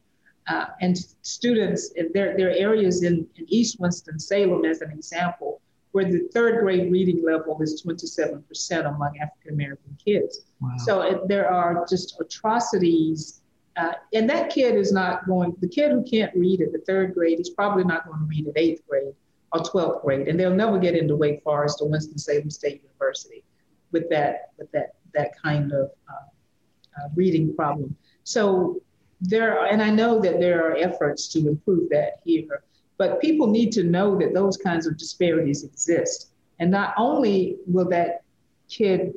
Uh, 0.47 0.65
and 0.81 0.97
students, 1.21 1.93
there, 2.13 2.35
there 2.35 2.47
are 2.47 2.53
areas 2.69 3.03
in, 3.03 3.27
in 3.35 3.45
East 3.47 3.79
Winston-Salem, 3.79 4.65
as 4.65 4.81
an 4.81 4.89
example, 4.89 5.62
where 5.91 6.05
the 6.05 6.27
third 6.33 6.62
grade 6.62 6.91
reading 6.91 7.23
level 7.23 7.62
is 7.62 7.83
27% 7.83 8.88
among 8.88 9.19
African 9.19 9.53
American 9.53 9.97
kids. 10.03 10.41
Wow. 10.59 10.69
So 10.77 11.01
it, 11.01 11.27
there 11.27 11.49
are 11.51 11.85
just 11.88 12.19
atrocities. 12.19 13.41
Uh, 13.75 13.93
and 14.13 14.27
that 14.29 14.49
kid 14.49 14.75
is 14.75 14.91
not 14.91 15.25
going, 15.27 15.55
the 15.62 15.67
kid 15.67 15.91
who 15.91 16.03
can't 16.03 16.35
read 16.35 16.62
at 16.62 16.71
the 16.71 16.79
third 16.79 17.13
grade 17.13 17.39
is 17.39 17.49
probably 17.51 17.83
not 17.83 18.05
going 18.07 18.19
to 18.19 18.25
read 18.25 18.47
at 18.47 18.53
eighth 18.57 18.81
grade 18.89 19.13
or 19.53 19.59
12th 19.62 20.01
grade. 20.03 20.27
And 20.27 20.39
they'll 20.39 20.53
never 20.53 20.79
get 20.79 20.95
into 20.95 21.15
Wake 21.15 21.43
Forest 21.43 21.79
or 21.81 21.89
Winston-Salem 21.89 22.49
State 22.49 22.81
University 22.83 23.43
with 23.91 24.10
that 24.10 24.52
with 24.58 24.71
that 24.71 24.95
that 25.13 25.32
kind 25.41 25.71
of 25.71 25.91
uh, 26.10 26.99
uh, 26.99 27.10
reading 27.15 27.56
problem. 27.56 27.95
So 28.23 28.82
there, 29.21 29.60
are, 29.60 29.67
and 29.67 29.82
I 29.82 29.89
know 29.89 30.19
that 30.19 30.39
there 30.39 30.69
are 30.69 30.75
efforts 30.78 31.28
to 31.30 31.47
improve 31.47 31.89
that 31.89 32.19
here, 32.23 32.63
but 32.97 33.21
people 33.21 33.47
need 33.47 33.71
to 33.73 33.84
know 33.84 34.17
that 34.19 34.34
those 34.34 34.58
kinds 34.58 34.88
of 34.88 34.97
disparities 34.97 35.63
exist. 35.63 36.32
And 36.60 36.71
not 36.71 36.93
only 36.97 37.58
will 37.65 37.89
that 37.89 38.23
kid 38.69 39.13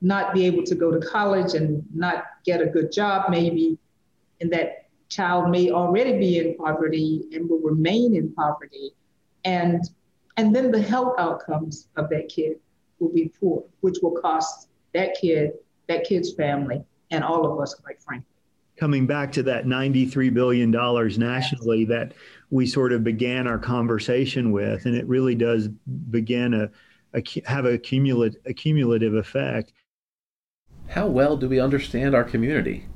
not 0.00 0.34
be 0.34 0.46
able 0.46 0.64
to 0.64 0.74
go 0.74 0.90
to 0.90 1.04
college 1.06 1.54
and 1.54 1.84
not 1.94 2.24
get 2.44 2.60
a 2.60 2.66
good 2.66 2.92
job, 2.92 3.30
maybe, 3.30 3.78
and 4.40 4.52
that 4.52 4.88
child 5.08 5.50
may 5.50 5.70
already 5.70 6.18
be 6.18 6.38
in 6.38 6.56
poverty 6.56 7.24
and 7.32 7.48
will 7.48 7.60
remain 7.60 8.14
in 8.14 8.32
poverty, 8.32 8.92
and 9.44 9.84
and 10.36 10.54
then 10.54 10.72
the 10.72 10.82
health 10.82 11.14
outcomes 11.18 11.88
of 11.96 12.08
that 12.10 12.28
kid 12.28 12.58
will 13.04 13.12
be 13.12 13.30
poor, 13.40 13.64
which 13.80 13.96
will 14.02 14.12
cost 14.12 14.68
that 14.94 15.16
kid, 15.20 15.52
that 15.88 16.04
kid's 16.04 16.32
family, 16.32 16.82
and 17.10 17.22
all 17.22 17.50
of 17.50 17.60
us, 17.60 17.74
quite 17.74 18.02
frankly. 18.02 18.26
Coming 18.76 19.06
back 19.06 19.30
to 19.32 19.42
that 19.44 19.66
$93 19.66 20.34
billion 20.34 20.70
nationally 20.70 21.84
that 21.84 22.12
we 22.50 22.66
sort 22.66 22.92
of 22.92 23.04
began 23.04 23.46
our 23.46 23.58
conversation 23.58 24.50
with, 24.50 24.86
and 24.86 24.96
it 24.96 25.06
really 25.06 25.34
does 25.34 25.68
begin 26.10 26.54
a, 26.54 26.70
a 27.16 27.22
have 27.46 27.66
a 27.66 27.78
cumulative, 27.78 28.40
a 28.46 28.52
cumulative 28.52 29.14
effect. 29.14 29.72
How 30.88 31.06
well 31.06 31.36
do 31.36 31.48
we 31.48 31.60
understand 31.60 32.14
our 32.14 32.24
community? 32.24 32.86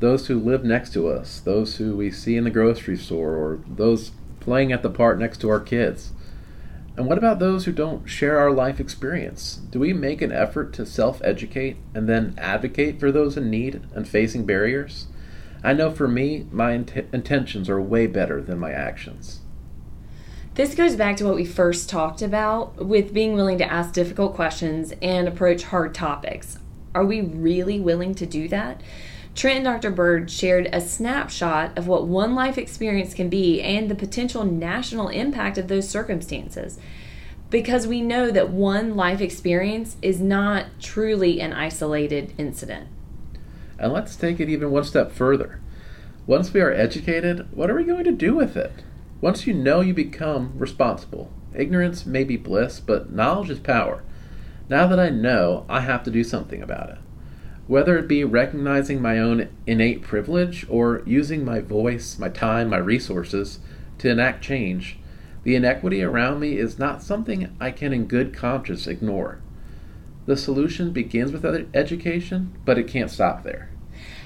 Those 0.00 0.26
who 0.26 0.38
live 0.38 0.64
next 0.64 0.92
to 0.94 1.08
us, 1.08 1.40
those 1.40 1.76
who 1.76 1.96
we 1.96 2.10
see 2.10 2.36
in 2.36 2.44
the 2.44 2.50
grocery 2.50 2.96
store, 2.96 3.34
or 3.34 3.60
those 3.68 4.12
playing 4.40 4.72
at 4.72 4.82
the 4.82 4.90
park 4.90 5.18
next 5.18 5.40
to 5.42 5.48
our 5.48 5.60
kids. 5.60 6.12
And 6.98 7.06
what 7.06 7.16
about 7.16 7.38
those 7.38 7.64
who 7.64 7.70
don't 7.70 8.08
share 8.08 8.40
our 8.40 8.50
life 8.50 8.80
experience? 8.80 9.60
Do 9.70 9.78
we 9.78 9.92
make 9.92 10.20
an 10.20 10.32
effort 10.32 10.72
to 10.72 10.84
self 10.84 11.22
educate 11.22 11.76
and 11.94 12.08
then 12.08 12.34
advocate 12.36 12.98
for 12.98 13.12
those 13.12 13.36
in 13.36 13.48
need 13.48 13.82
and 13.94 14.06
facing 14.06 14.44
barriers? 14.44 15.06
I 15.62 15.74
know 15.74 15.92
for 15.92 16.08
me, 16.08 16.48
my 16.50 16.72
int- 16.72 17.06
intentions 17.12 17.68
are 17.68 17.80
way 17.80 18.08
better 18.08 18.42
than 18.42 18.58
my 18.58 18.72
actions. 18.72 19.42
This 20.54 20.74
goes 20.74 20.96
back 20.96 21.16
to 21.18 21.24
what 21.24 21.36
we 21.36 21.44
first 21.44 21.88
talked 21.88 22.20
about 22.20 22.84
with 22.84 23.14
being 23.14 23.34
willing 23.34 23.58
to 23.58 23.72
ask 23.72 23.92
difficult 23.92 24.34
questions 24.34 24.92
and 25.00 25.28
approach 25.28 25.62
hard 25.62 25.94
topics. 25.94 26.58
Are 26.96 27.04
we 27.04 27.20
really 27.20 27.78
willing 27.78 28.16
to 28.16 28.26
do 28.26 28.48
that? 28.48 28.80
Trent 29.38 29.58
and 29.58 29.64
Dr. 29.66 29.92
Byrd 29.92 30.32
shared 30.32 30.68
a 30.72 30.80
snapshot 30.80 31.78
of 31.78 31.86
what 31.86 32.08
one 32.08 32.34
life 32.34 32.58
experience 32.58 33.14
can 33.14 33.28
be 33.28 33.62
and 33.62 33.88
the 33.88 33.94
potential 33.94 34.42
national 34.42 35.06
impact 35.10 35.56
of 35.56 35.68
those 35.68 35.88
circumstances. 35.88 36.80
because 37.48 37.86
we 37.86 38.00
know 38.00 38.32
that 38.32 38.50
one 38.50 38.96
life 38.96 39.20
experience 39.20 39.96
is 40.02 40.20
not 40.20 40.66
truly 40.80 41.40
an 41.40 41.52
isolated 41.52 42.34
incident. 42.36 42.88
And 43.78 43.92
let's 43.92 44.16
take 44.16 44.40
it 44.40 44.48
even 44.48 44.72
one 44.72 44.82
step 44.82 45.12
further. 45.12 45.60
Once 46.26 46.52
we 46.52 46.60
are 46.60 46.72
educated, 46.72 47.46
what 47.52 47.70
are 47.70 47.76
we 47.76 47.84
going 47.84 48.04
to 48.04 48.12
do 48.12 48.34
with 48.34 48.56
it? 48.56 48.82
Once 49.20 49.46
you 49.46 49.54
know, 49.54 49.80
you 49.80 49.94
become 49.94 50.52
responsible. 50.58 51.30
Ignorance 51.54 52.04
may 52.04 52.24
be 52.24 52.36
bliss, 52.36 52.80
but 52.80 53.12
knowledge 53.12 53.50
is 53.50 53.60
power. 53.60 54.02
Now 54.68 54.88
that 54.88 54.98
I 54.98 55.10
know, 55.10 55.64
I 55.68 55.82
have 55.82 56.02
to 56.02 56.10
do 56.10 56.24
something 56.24 56.60
about 56.60 56.90
it. 56.90 56.98
Whether 57.68 57.98
it 57.98 58.08
be 58.08 58.24
recognizing 58.24 59.02
my 59.02 59.18
own 59.18 59.50
innate 59.66 60.00
privilege 60.00 60.66
or 60.70 61.02
using 61.04 61.44
my 61.44 61.60
voice, 61.60 62.18
my 62.18 62.30
time, 62.30 62.70
my 62.70 62.78
resources 62.78 63.58
to 63.98 64.08
enact 64.08 64.42
change, 64.42 64.98
the 65.42 65.54
inequity 65.54 66.02
around 66.02 66.40
me 66.40 66.56
is 66.56 66.78
not 66.78 67.02
something 67.02 67.54
I 67.60 67.70
can 67.70 67.92
in 67.92 68.06
good 68.06 68.34
conscience 68.34 68.86
ignore. 68.86 69.40
The 70.24 70.34
solution 70.34 70.92
begins 70.92 71.30
with 71.30 71.44
education, 71.74 72.58
but 72.64 72.78
it 72.78 72.88
can't 72.88 73.10
stop 73.10 73.44
there. 73.44 73.70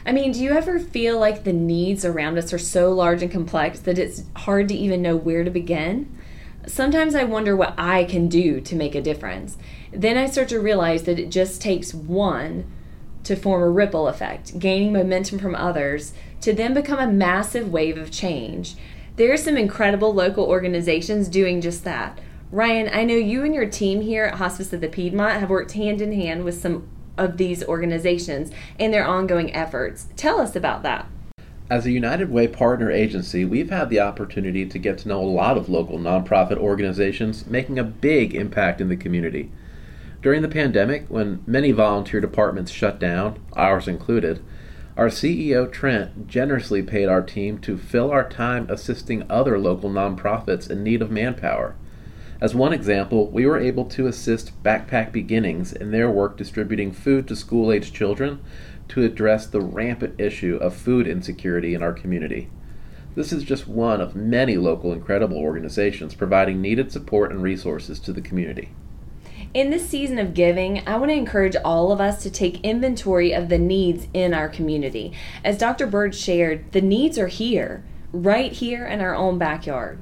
I 0.07 0.13
mean, 0.13 0.31
do 0.31 0.41
you 0.41 0.53
ever 0.53 0.79
feel 0.79 1.19
like 1.19 1.43
the 1.43 1.53
needs 1.53 2.05
around 2.05 2.39
us 2.39 2.53
are 2.53 2.59
so 2.59 2.93
large 2.93 3.23
and 3.23 3.31
complex 3.31 3.81
that 3.81 3.99
it's 3.99 4.23
hard 4.37 4.69
to 4.69 4.75
even 4.75 5.03
know 5.03 5.17
where 5.17 5.43
to 5.43 5.51
begin? 5.51 6.17
Sometimes 6.69 7.17
I 7.17 7.25
wonder 7.25 7.57
what 7.57 7.75
I 7.77 8.05
can 8.05 8.29
do 8.29 8.61
to 8.61 8.77
make 8.77 8.95
a 8.95 9.03
difference. 9.03 9.59
Then 9.91 10.17
I 10.17 10.27
start 10.27 10.49
to 10.51 10.61
realize 10.61 11.03
that 11.05 11.19
it 11.19 11.29
just 11.29 11.61
takes 11.61 11.93
one 11.93 12.71
to 13.25 13.37
form 13.37 13.63
a 13.63 13.71
ripple 13.71 14.09
effect, 14.09 14.59
gaining 14.59 14.93
momentum 14.93 15.39
from 15.39 15.55
others 15.55 16.13
to 16.41 16.53
then 16.53 16.75
become 16.75 16.99
a 16.99 17.07
massive 17.11 17.73
wave 17.73 17.97
of 17.97 18.11
change. 18.11 18.75
There 19.17 19.33
are 19.33 19.37
some 19.37 19.57
incredible 19.57 20.13
local 20.13 20.45
organizations 20.45 21.29
doing 21.29 21.61
just 21.61 21.85
that. 21.85 22.19
Ryan, 22.51 22.91
I 22.93 23.05
know 23.05 23.15
you 23.15 23.45
and 23.45 23.55
your 23.55 23.69
team 23.69 24.01
here 24.01 24.25
at 24.25 24.35
Hospice 24.35 24.73
of 24.73 24.81
the 24.81 24.89
Piedmont 24.89 25.41
have 25.41 25.51
worked 25.51 25.73
hand 25.73 26.01
in 26.01 26.13
hand 26.13 26.45
with 26.45 26.61
some 26.61 26.89
of 27.17 27.37
these 27.37 27.65
organizations 27.65 28.51
and 28.79 28.93
their 28.93 29.07
ongoing 29.07 29.55
efforts. 29.55 30.09
Tell 30.17 30.41
us 30.41 30.57
about 30.57 30.83
that. 30.83 31.07
As 31.71 31.87
a 31.87 31.91
United 31.91 32.31
Way 32.31 32.49
partner 32.49 32.91
agency, 32.91 33.45
we've 33.45 33.71
had 33.71 33.89
the 33.89 34.01
opportunity 34.01 34.67
to 34.67 34.79
get 34.79 34.99
to 34.99 35.09
know 35.09 35.23
a 35.23 35.25
lot 35.25 35.57
of 35.57 35.71
local 35.71 35.99
nonprofit 35.99 36.59
organizations 36.59 37.47
making 37.47 37.79
a 37.79 37.85
big 37.85 38.35
impact 38.35 38.81
in 38.81 38.89
the 38.89 38.97
community. 38.97 39.51
During 40.23 40.43
the 40.43 40.49
pandemic, 40.49 41.07
when 41.09 41.43
many 41.49 41.73
volunteer 41.73 42.21
departments 42.21 42.71
shut 42.71 43.01
down, 43.01 43.41
ours 43.55 43.89
included, 43.89 44.41
our 44.97 45.09
CEO 45.09 45.71
Trent 45.71 46.29
generously 46.29 46.81
paid 46.81 47.09
our 47.09 47.23
team 47.23 47.59
to 47.59 47.77
fill 47.77 48.13
our 48.13 48.29
time 48.29 48.69
assisting 48.71 49.25
other 49.29 49.59
local 49.59 49.91
nonprofits 49.91 50.71
in 50.71 50.85
need 50.85 51.03
of 51.03 51.11
manpower. 51.11 51.75
As 52.41 52.55
one 52.55 52.73
example, 52.73 53.33
we 53.33 53.47
were 53.47 53.59
able 53.59 53.85
to 53.87 54.07
assist 54.07 54.63
Backpack 54.63 55.11
Beginnings 55.11 55.73
in 55.73 55.91
their 55.91 56.09
work 56.09 56.37
distributing 56.37 56.93
food 56.93 57.27
to 57.27 57.35
school 57.35 57.73
aged 57.73 57.93
children 57.93 58.39
to 58.89 59.03
address 59.03 59.47
the 59.47 59.61
rampant 59.61 60.21
issue 60.21 60.57
of 60.61 60.77
food 60.77 61.09
insecurity 61.09 61.75
in 61.75 61.83
our 61.83 61.93
community. 61.93 62.49
This 63.17 63.33
is 63.33 63.43
just 63.43 63.67
one 63.67 64.01
of 64.01 64.15
many 64.15 64.57
local 64.57 64.93
incredible 64.93 65.39
organizations 65.39 66.15
providing 66.15 66.61
needed 66.61 66.93
support 66.93 67.33
and 67.33 67.43
resources 67.43 67.99
to 68.01 68.13
the 68.13 68.21
community. 68.21 68.71
In 69.55 69.69
this 69.69 69.87
season 69.87 70.19
of 70.19 70.33
giving, 70.33 70.83
I 70.89 70.97
want 70.97 71.11
to 71.11 71.17
encourage 71.17 71.57
all 71.63 71.93
of 71.93 72.01
us 72.01 72.23
to 72.23 72.31
take 72.31 72.65
inventory 72.65 73.33
of 73.35 73.51
the 73.51 73.59
needs 73.59 74.07
in 74.15 74.33
our 74.33 74.49
community. 74.49 75.13
As 75.45 75.59
Dr. 75.59 75.87
Byrd 75.87 76.15
shared, 76.15 76.73
the 76.73 76.81
needs 76.81 77.19
are 77.19 77.27
here, 77.27 77.85
right 78.15 78.51
here 78.51 78.87
in 78.87 79.03
our 79.03 79.15
own 79.15 79.37
backyard. 79.37 80.01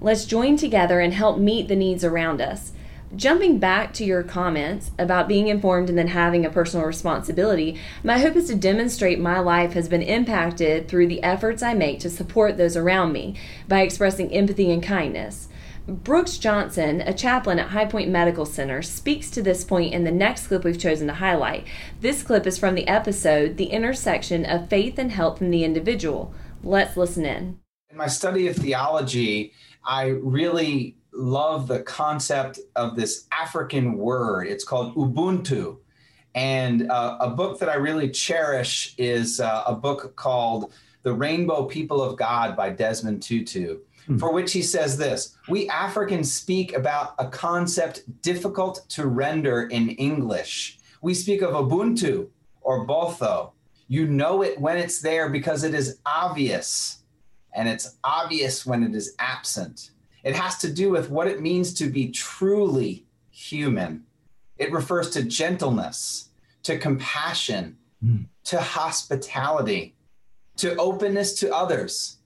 Let's 0.00 0.24
join 0.24 0.56
together 0.56 0.98
and 0.98 1.14
help 1.14 1.38
meet 1.38 1.68
the 1.68 1.76
needs 1.76 2.02
around 2.02 2.40
us. 2.40 2.72
Jumping 3.14 3.58
back 3.60 3.92
to 3.94 4.04
your 4.04 4.24
comments 4.24 4.90
about 4.98 5.28
being 5.28 5.46
informed 5.46 5.88
and 5.88 5.96
then 5.96 6.08
having 6.08 6.44
a 6.44 6.50
personal 6.50 6.84
responsibility, 6.84 7.78
my 8.02 8.18
hope 8.18 8.34
is 8.34 8.48
to 8.48 8.56
demonstrate 8.56 9.20
my 9.20 9.38
life 9.38 9.74
has 9.74 9.88
been 9.88 10.02
impacted 10.02 10.88
through 10.88 11.06
the 11.06 11.22
efforts 11.22 11.62
I 11.62 11.74
make 11.74 12.00
to 12.00 12.10
support 12.10 12.56
those 12.56 12.76
around 12.76 13.12
me 13.12 13.36
by 13.68 13.82
expressing 13.82 14.32
empathy 14.32 14.72
and 14.72 14.82
kindness. 14.82 15.46
Brooks 15.86 16.38
Johnson, 16.38 17.00
a 17.00 17.14
chaplain 17.14 17.58
at 17.58 17.68
High 17.68 17.86
Point 17.86 18.10
Medical 18.10 18.44
Center, 18.44 18.82
speaks 18.82 19.30
to 19.30 19.42
this 19.42 19.64
point 19.64 19.94
in 19.94 20.04
the 20.04 20.10
next 20.10 20.46
clip 20.46 20.62
we've 20.62 20.78
chosen 20.78 21.06
to 21.08 21.14
highlight. 21.14 21.66
This 22.00 22.22
clip 22.22 22.46
is 22.46 22.58
from 22.58 22.74
the 22.74 22.86
episode 22.86 23.56
The 23.56 23.66
Intersection 23.66 24.44
of 24.44 24.68
Faith 24.68 24.98
and 24.98 25.10
Health 25.10 25.40
in 25.40 25.50
the 25.50 25.64
Individual. 25.64 26.32
Let's 26.62 26.96
listen 26.96 27.24
in. 27.24 27.58
In 27.90 27.96
my 27.96 28.06
study 28.06 28.46
of 28.46 28.56
theology, 28.56 29.52
I 29.84 30.08
really 30.08 30.96
love 31.12 31.66
the 31.66 31.80
concept 31.80 32.60
of 32.76 32.94
this 32.94 33.26
African 33.32 33.96
word. 33.96 34.46
It's 34.46 34.64
called 34.64 34.94
Ubuntu. 34.94 35.78
And 36.34 36.90
uh, 36.90 37.16
a 37.20 37.30
book 37.30 37.58
that 37.58 37.68
I 37.68 37.74
really 37.74 38.10
cherish 38.10 38.94
is 38.96 39.40
uh, 39.40 39.64
a 39.66 39.74
book 39.74 40.14
called 40.14 40.72
The 41.02 41.12
Rainbow 41.12 41.64
People 41.64 42.00
of 42.02 42.16
God 42.16 42.56
by 42.56 42.70
Desmond 42.70 43.22
Tutu. 43.22 43.78
For 44.18 44.32
which 44.32 44.52
he 44.52 44.62
says 44.62 44.96
this 44.96 45.36
We 45.48 45.68
Africans 45.68 46.32
speak 46.32 46.74
about 46.74 47.14
a 47.18 47.28
concept 47.28 48.22
difficult 48.22 48.88
to 48.90 49.06
render 49.06 49.62
in 49.62 49.90
English. 49.90 50.78
We 51.02 51.14
speak 51.14 51.42
of 51.42 51.54
Ubuntu 51.54 52.28
or 52.60 52.86
Botho. 52.86 53.52
You 53.88 54.06
know 54.06 54.42
it 54.42 54.60
when 54.60 54.76
it's 54.76 55.00
there 55.00 55.28
because 55.28 55.64
it 55.64 55.74
is 55.74 55.98
obvious 56.06 56.98
and 57.52 57.68
it's 57.68 57.96
obvious 58.04 58.64
when 58.64 58.82
it 58.82 58.94
is 58.94 59.14
absent. 59.18 59.90
It 60.22 60.34
has 60.34 60.58
to 60.58 60.72
do 60.72 60.90
with 60.90 61.10
what 61.10 61.26
it 61.26 61.40
means 61.40 61.74
to 61.74 61.86
be 61.86 62.10
truly 62.10 63.06
human. 63.30 64.04
It 64.58 64.72
refers 64.72 65.10
to 65.10 65.22
gentleness, 65.22 66.28
to 66.64 66.78
compassion, 66.78 67.78
mm. 68.04 68.26
to 68.44 68.60
hospitality, 68.60 69.94
to 70.58 70.76
openness 70.76 71.34
to 71.40 71.54
others, 71.54 72.18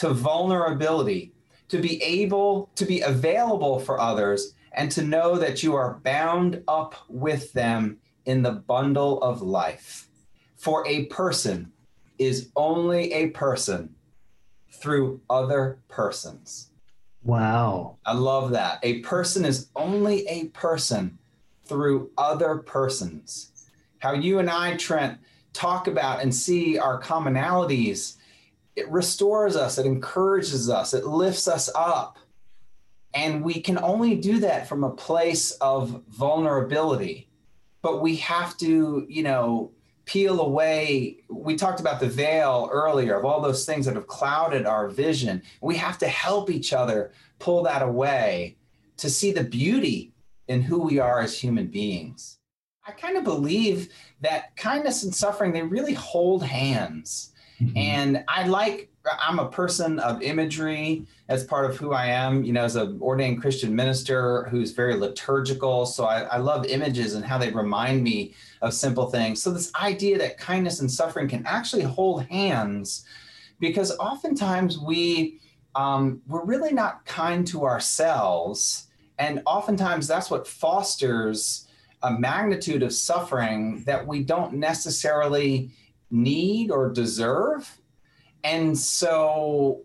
to 0.00 0.14
vulnerability, 0.14 1.30
to 1.68 1.76
be 1.76 2.02
able 2.02 2.70
to 2.74 2.86
be 2.86 3.02
available 3.02 3.78
for 3.78 4.00
others, 4.00 4.54
and 4.72 4.90
to 4.90 5.04
know 5.04 5.36
that 5.36 5.62
you 5.62 5.74
are 5.74 6.00
bound 6.02 6.62
up 6.68 6.94
with 7.10 7.52
them 7.52 7.98
in 8.24 8.40
the 8.40 8.52
bundle 8.52 9.22
of 9.22 9.42
life. 9.42 10.08
For 10.56 10.88
a 10.88 11.04
person 11.06 11.72
is 12.16 12.50
only 12.56 13.12
a 13.12 13.28
person 13.28 13.94
through 14.72 15.20
other 15.28 15.80
persons. 15.88 16.70
Wow. 17.22 17.98
I 18.06 18.14
love 18.14 18.52
that. 18.52 18.78
A 18.82 19.00
person 19.00 19.44
is 19.44 19.68
only 19.76 20.26
a 20.28 20.46
person 20.46 21.18
through 21.66 22.10
other 22.16 22.56
persons. 22.56 23.52
How 23.98 24.14
you 24.14 24.38
and 24.38 24.48
I, 24.48 24.78
Trent, 24.78 25.18
talk 25.52 25.88
about 25.88 26.22
and 26.22 26.34
see 26.34 26.78
our 26.78 27.02
commonalities, 27.02 28.16
it 28.76 28.90
restores 28.90 29.56
us, 29.56 29.78
it 29.78 29.86
encourages 29.86 30.70
us, 30.70 30.94
it 30.94 31.06
lifts 31.06 31.48
us 31.48 31.70
up. 31.74 32.18
And 33.12 33.42
we 33.42 33.60
can 33.60 33.78
only 33.78 34.16
do 34.16 34.38
that 34.40 34.68
from 34.68 34.84
a 34.84 34.90
place 34.90 35.50
of 35.52 36.02
vulnerability. 36.08 37.28
But 37.82 38.02
we 38.02 38.16
have 38.16 38.56
to, 38.58 39.04
you 39.08 39.22
know, 39.22 39.72
peel 40.10 40.40
away 40.40 41.18
we 41.28 41.54
talked 41.54 41.78
about 41.78 42.00
the 42.00 42.08
veil 42.08 42.68
earlier 42.72 43.16
of 43.16 43.24
all 43.24 43.40
those 43.40 43.64
things 43.64 43.86
that 43.86 43.94
have 43.94 44.08
clouded 44.08 44.66
our 44.66 44.88
vision 44.88 45.40
we 45.60 45.76
have 45.76 45.98
to 45.98 46.08
help 46.08 46.50
each 46.50 46.72
other 46.72 47.12
pull 47.38 47.62
that 47.62 47.80
away 47.80 48.56
to 48.96 49.08
see 49.08 49.30
the 49.30 49.44
beauty 49.44 50.12
in 50.48 50.62
who 50.62 50.80
we 50.80 50.98
are 50.98 51.20
as 51.20 51.38
human 51.38 51.68
beings 51.68 52.38
i 52.84 52.90
kind 52.90 53.16
of 53.16 53.22
believe 53.22 53.88
that 54.20 54.56
kindness 54.56 55.04
and 55.04 55.14
suffering 55.14 55.52
they 55.52 55.62
really 55.62 55.94
hold 55.94 56.42
hands 56.42 57.29
mm-hmm. 57.60 57.76
and 57.76 58.24
i 58.28 58.46
like 58.46 58.90
I'm 59.20 59.38
a 59.38 59.48
person 59.48 59.98
of 59.98 60.22
imagery 60.22 61.06
as 61.28 61.44
part 61.44 61.70
of 61.70 61.76
who 61.76 61.92
I 61.92 62.06
am, 62.06 62.44
you 62.44 62.52
know, 62.52 62.64
as 62.64 62.76
an 62.76 63.00
ordained 63.00 63.40
Christian 63.40 63.74
minister 63.74 64.44
who's 64.50 64.72
very 64.72 64.94
liturgical. 64.94 65.86
So 65.86 66.04
I, 66.04 66.22
I, 66.22 66.36
love 66.36 66.66
images 66.66 67.14
and 67.14 67.24
how 67.24 67.38
they 67.38 67.50
remind 67.50 68.02
me 68.02 68.34
of 68.60 68.74
simple 68.74 69.06
things. 69.06 69.42
So 69.42 69.52
this 69.52 69.72
idea 69.74 70.18
that 70.18 70.36
kindness 70.36 70.80
and 70.80 70.90
suffering 70.90 71.28
can 71.28 71.46
actually 71.46 71.82
hold 71.82 72.24
hands 72.26 73.06
because 73.58 73.96
oftentimes 73.98 74.78
we 74.78 75.38
um, 75.76 76.20
we're 76.26 76.44
really 76.44 76.72
not 76.72 77.06
kind 77.06 77.46
to 77.46 77.64
ourselves. 77.64 78.88
And 79.18 79.40
oftentimes 79.46 80.08
that's 80.08 80.30
what 80.30 80.46
fosters 80.46 81.68
a 82.02 82.10
magnitude 82.10 82.82
of 82.82 82.92
suffering 82.92 83.84
that 83.84 84.06
we 84.06 84.24
don't 84.24 84.54
necessarily 84.54 85.70
need 86.10 86.70
or 86.70 86.90
deserve 86.90 87.80
and 88.42 88.76
so 88.76 89.84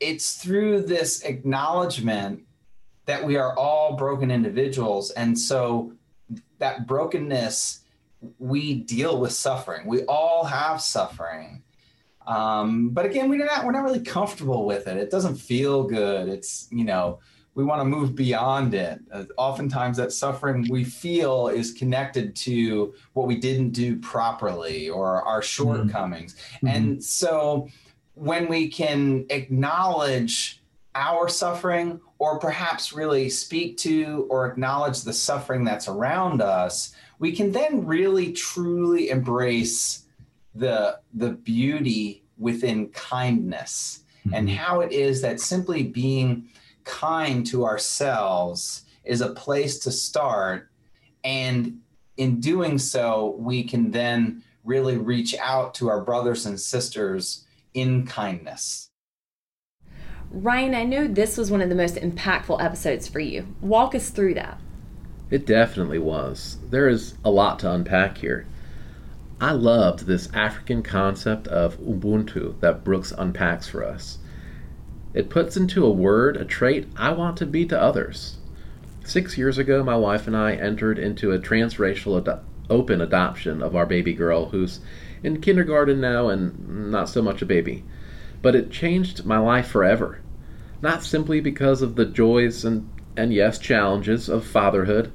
it's 0.00 0.34
through 0.34 0.82
this 0.82 1.22
acknowledgement 1.22 2.42
that 3.06 3.24
we 3.24 3.36
are 3.36 3.56
all 3.56 3.96
broken 3.96 4.30
individuals. 4.30 5.10
And 5.10 5.38
so 5.38 5.92
that 6.58 6.86
brokenness, 6.86 7.80
we 8.38 8.74
deal 8.74 9.20
with 9.20 9.32
suffering. 9.32 9.86
We 9.86 10.02
all 10.04 10.44
have 10.44 10.80
suffering. 10.80 11.62
Um, 12.26 12.90
but 12.90 13.06
again, 13.06 13.30
we're 13.30 13.44
not 13.44 13.64
we're 13.64 13.72
not 13.72 13.84
really 13.84 14.00
comfortable 14.00 14.66
with 14.66 14.88
it. 14.88 14.96
It 14.96 15.12
doesn't 15.12 15.36
feel 15.36 15.84
good. 15.84 16.28
It's 16.28 16.66
you 16.72 16.84
know, 16.84 17.20
we 17.56 17.64
want 17.64 17.80
to 17.80 17.84
move 17.86 18.14
beyond 18.14 18.74
it. 18.74 19.00
Uh, 19.10 19.24
oftentimes, 19.38 19.96
that 19.96 20.12
suffering 20.12 20.68
we 20.70 20.84
feel 20.84 21.48
is 21.48 21.72
connected 21.72 22.36
to 22.36 22.94
what 23.14 23.26
we 23.26 23.36
didn't 23.36 23.70
do 23.70 23.96
properly 23.96 24.88
or 24.90 25.22
our 25.22 25.40
mm-hmm. 25.40 25.46
shortcomings. 25.46 26.34
Mm-hmm. 26.34 26.66
And 26.68 27.02
so, 27.02 27.68
when 28.14 28.46
we 28.48 28.68
can 28.68 29.24
acknowledge 29.30 30.62
our 30.94 31.28
suffering, 31.28 32.00
or 32.18 32.38
perhaps 32.38 32.92
really 32.92 33.28
speak 33.28 33.76
to 33.78 34.26
or 34.30 34.46
acknowledge 34.46 35.02
the 35.02 35.12
suffering 35.12 35.64
that's 35.64 35.88
around 35.88 36.40
us, 36.40 36.94
we 37.18 37.32
can 37.32 37.52
then 37.52 37.84
really 37.86 38.32
truly 38.32 39.10
embrace 39.10 40.04
the, 40.54 40.98
the 41.14 41.30
beauty 41.30 42.22
within 42.38 42.88
kindness 42.88 44.04
mm-hmm. 44.20 44.34
and 44.34 44.50
how 44.50 44.80
it 44.80 44.92
is 44.92 45.20
that 45.22 45.40
simply 45.40 45.82
being 45.82 46.48
kind 46.86 47.46
to 47.48 47.66
ourselves 47.66 48.84
is 49.04 49.20
a 49.20 49.28
place 49.28 49.78
to 49.80 49.90
start. 49.90 50.70
And 51.22 51.80
in 52.16 52.40
doing 52.40 52.78
so, 52.78 53.36
we 53.38 53.64
can 53.64 53.90
then 53.90 54.42
really 54.64 54.96
reach 54.96 55.34
out 55.38 55.74
to 55.74 55.88
our 55.88 56.00
brothers 56.00 56.46
and 56.46 56.58
sisters 56.58 57.44
in 57.74 58.06
kindness. 58.06 58.88
Ryan, 60.30 60.74
I 60.74 60.84
know 60.84 61.06
this 61.06 61.36
was 61.36 61.50
one 61.50 61.60
of 61.60 61.68
the 61.68 61.74
most 61.74 61.96
impactful 61.96 62.62
episodes 62.62 63.06
for 63.06 63.20
you. 63.20 63.46
Walk 63.60 63.94
us 63.94 64.10
through 64.10 64.34
that. 64.34 64.60
It 65.30 65.46
definitely 65.46 65.98
was. 65.98 66.58
There 66.70 66.88
is 66.88 67.14
a 67.24 67.30
lot 67.30 67.58
to 67.60 67.70
unpack 67.70 68.18
here. 68.18 68.46
I 69.40 69.52
loved 69.52 70.06
this 70.06 70.28
African 70.32 70.82
concept 70.82 71.46
of 71.48 71.78
Ubuntu 71.78 72.58
that 72.60 72.84
Brooks 72.84 73.12
unpacks 73.16 73.68
for 73.68 73.84
us. 73.84 74.18
It 75.16 75.30
puts 75.30 75.56
into 75.56 75.82
a 75.82 75.90
word 75.90 76.36
a 76.36 76.44
trait 76.44 76.88
I 76.94 77.10
want 77.12 77.38
to 77.38 77.46
be 77.46 77.64
to 77.66 77.80
others. 77.80 78.36
Six 79.02 79.38
years 79.38 79.56
ago, 79.56 79.82
my 79.82 79.96
wife 79.96 80.26
and 80.26 80.36
I 80.36 80.52
entered 80.52 80.98
into 80.98 81.32
a 81.32 81.38
transracial 81.38 82.20
ad- 82.20 82.40
open 82.68 83.00
adoption 83.00 83.62
of 83.62 83.74
our 83.74 83.86
baby 83.86 84.12
girl, 84.12 84.50
who's 84.50 84.80
in 85.22 85.40
kindergarten 85.40 86.02
now 86.02 86.28
and 86.28 86.90
not 86.90 87.08
so 87.08 87.22
much 87.22 87.40
a 87.40 87.46
baby. 87.46 87.82
But 88.42 88.54
it 88.54 88.70
changed 88.70 89.24
my 89.24 89.38
life 89.38 89.68
forever. 89.68 90.20
Not 90.82 91.02
simply 91.02 91.40
because 91.40 91.80
of 91.80 91.96
the 91.96 92.04
joys 92.04 92.62
and, 92.62 92.90
and 93.16 93.32
yes, 93.32 93.58
challenges 93.58 94.28
of 94.28 94.44
fatherhood, 94.44 95.10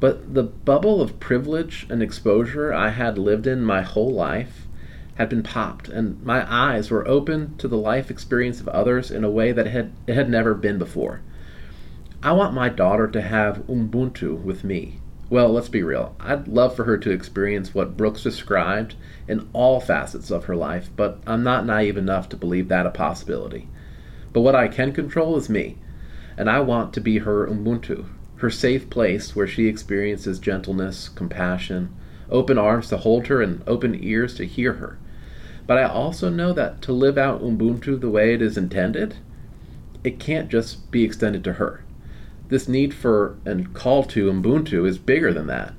but 0.00 0.34
the 0.34 0.42
bubble 0.42 1.00
of 1.00 1.20
privilege 1.20 1.86
and 1.88 2.02
exposure 2.02 2.72
I 2.72 2.88
had 2.88 3.16
lived 3.16 3.46
in 3.46 3.62
my 3.62 3.82
whole 3.82 4.12
life 4.12 4.65
had 5.16 5.28
been 5.28 5.42
popped, 5.42 5.88
and 5.88 6.22
my 6.22 6.44
eyes 6.52 6.90
were 6.90 7.06
open 7.08 7.56
to 7.56 7.66
the 7.66 7.76
life 7.76 8.10
experience 8.10 8.60
of 8.60 8.68
others 8.68 9.10
in 9.10 9.24
a 9.24 9.30
way 9.30 9.50
that 9.50 9.66
had, 9.66 9.92
it 10.06 10.14
had 10.14 10.28
never 10.28 10.54
been 10.54 10.78
before. 10.78 11.20
I 12.22 12.32
want 12.32 12.54
my 12.54 12.68
daughter 12.68 13.08
to 13.08 13.20
have 13.22 13.66
Ubuntu 13.66 14.42
with 14.42 14.62
me. 14.64 15.00
Well, 15.28 15.48
let's 15.48 15.68
be 15.68 15.82
real. 15.82 16.14
I'd 16.20 16.46
love 16.46 16.76
for 16.76 16.84
her 16.84 16.98
to 16.98 17.10
experience 17.10 17.74
what 17.74 17.96
Brooks 17.96 18.22
described 18.22 18.94
in 19.26 19.48
all 19.52 19.80
facets 19.80 20.30
of 20.30 20.44
her 20.44 20.54
life, 20.54 20.90
but 20.94 21.18
I'm 21.26 21.42
not 21.42 21.66
naive 21.66 21.96
enough 21.96 22.28
to 22.28 22.36
believe 22.36 22.68
that 22.68 22.86
a 22.86 22.90
possibility. 22.90 23.68
But 24.32 24.42
what 24.42 24.54
I 24.54 24.68
can 24.68 24.92
control 24.92 25.36
is 25.36 25.48
me, 25.48 25.78
and 26.36 26.50
I 26.50 26.60
want 26.60 26.92
to 26.94 27.00
be 27.00 27.18
her 27.18 27.46
Ubuntu, 27.46 28.04
her 28.36 28.50
safe 28.50 28.90
place 28.90 29.34
where 29.34 29.46
she 29.46 29.66
experiences 29.66 30.38
gentleness, 30.38 31.08
compassion, 31.08 31.94
open 32.30 32.58
arms 32.58 32.88
to 32.88 32.98
hold 32.98 33.28
her, 33.28 33.40
and 33.40 33.62
open 33.66 34.02
ears 34.02 34.34
to 34.34 34.46
hear 34.46 34.74
her. 34.74 34.98
But 35.66 35.78
I 35.78 35.84
also 35.84 36.28
know 36.28 36.52
that 36.52 36.80
to 36.82 36.92
live 36.92 37.18
out 37.18 37.42
Ubuntu 37.42 38.00
the 38.00 38.10
way 38.10 38.34
it 38.34 38.42
is 38.42 38.56
intended, 38.56 39.16
it 40.04 40.20
can't 40.20 40.48
just 40.48 40.90
be 40.90 41.02
extended 41.02 41.42
to 41.44 41.54
her. 41.54 41.84
This 42.48 42.68
need 42.68 42.94
for 42.94 43.36
and 43.44 43.74
call 43.74 44.04
to 44.04 44.30
Ubuntu 44.30 44.86
is 44.86 44.98
bigger 44.98 45.32
than 45.32 45.48
that. 45.48 45.74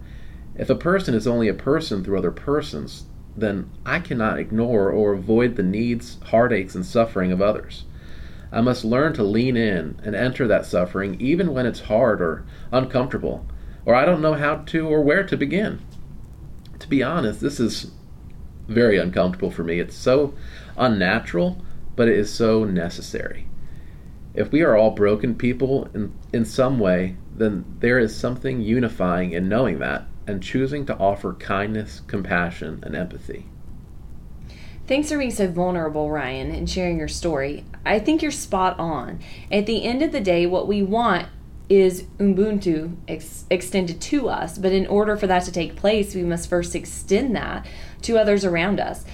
If 0.56 0.70
a 0.70 0.76
person 0.76 1.14
is 1.14 1.28
only 1.28 1.48
a 1.48 1.54
person 1.54 2.04
through 2.04 2.18
other 2.18 2.32
persons, 2.32 3.06
then 3.38 3.70
I 3.86 4.00
cannot 4.00 4.40
ignore 4.40 4.90
or 4.90 5.14
avoid 5.14 5.56
the 5.56 5.64
needs, 5.64 6.18
heartaches, 6.26 6.76
and 6.76 6.86
suffering 6.86 7.32
of 7.32 7.42
others. 7.42 7.86
I 8.52 8.62
must 8.62 8.84
learn 8.84 9.14
to 9.14 9.24
lean 9.24 9.56
in 9.56 10.00
and 10.04 10.16
enter 10.16 10.48
that 10.48 10.66
suffering 10.66 11.20
even 11.22 11.54
when 11.54 11.66
it's 11.66 11.82
hard 11.82 12.22
or 12.22 12.46
uncomfortable, 12.72 13.46
or 13.86 13.94
I 13.94 14.06
don't 14.06 14.22
know 14.22 14.34
how 14.34 14.56
to 14.56 14.88
or 14.88 15.02
where 15.02 15.24
to 15.24 15.38
begin. 15.38 15.80
To 16.80 16.90
be 16.90 17.04
honest, 17.04 17.40
this 17.40 17.60
is 17.60 17.92
very 18.68 18.98
uncomfortable 18.98 19.52
for 19.52 19.64
me. 19.64 19.80
It's 19.80 19.96
so 19.96 20.34
unnatural, 20.78 21.62
but 21.96 22.08
it 22.08 22.18
is 22.18 22.34
so 22.34 22.64
necessary. 22.64 23.48
If 24.34 24.52
we 24.52 24.62
are 24.62 24.76
all 24.76 24.92
broken 24.92 25.36
people 25.36 25.90
in, 25.94 26.14
in 26.32 26.46
some 26.46 26.80
way, 26.80 27.18
then 27.36 27.66
there 27.80 27.98
is 27.98 28.16
something 28.16 28.62
unifying 28.62 29.32
in 29.32 29.50
knowing 29.50 29.80
that 29.80 30.06
and 30.28 30.44
choosing 30.44 30.86
to 30.86 30.98
offer 30.98 31.34
kindness, 31.34 32.02
compassion, 32.08 32.80
and 32.84 32.96
empathy. 32.96 33.48
Thanks 34.86 35.10
for 35.10 35.18
being 35.18 35.32
so 35.32 35.50
vulnerable, 35.50 36.10
Ryan, 36.10 36.52
and 36.52 36.70
sharing 36.70 36.98
your 36.98 37.08
story. 37.08 37.66
I 37.86 38.00
think 38.00 38.22
you're 38.22 38.32
spot 38.32 38.78
on. 38.80 39.20
At 39.52 39.66
the 39.66 39.84
end 39.84 40.02
of 40.02 40.12
the 40.12 40.22
day, 40.22 40.46
what 40.46 40.68
we 40.68 40.82
want 40.82 41.28
is 41.70 42.04
Ubuntu 42.18 42.96
ex- 43.08 43.46
extended 43.50 44.00
to 44.02 44.30
us, 44.30 44.58
but 44.58 44.72
in 44.72 44.88
order 44.88 45.18
for 45.18 45.28
that 45.28 45.44
to 45.44 45.52
take 45.52 45.76
place, 45.76 46.16
we 46.16 46.24
must 46.24 46.50
first 46.50 46.76
extend 46.76 47.36
that 47.36 47.66
to 48.04 48.18
others 48.18 48.46
around 48.46 48.80
us. 48.80 49.06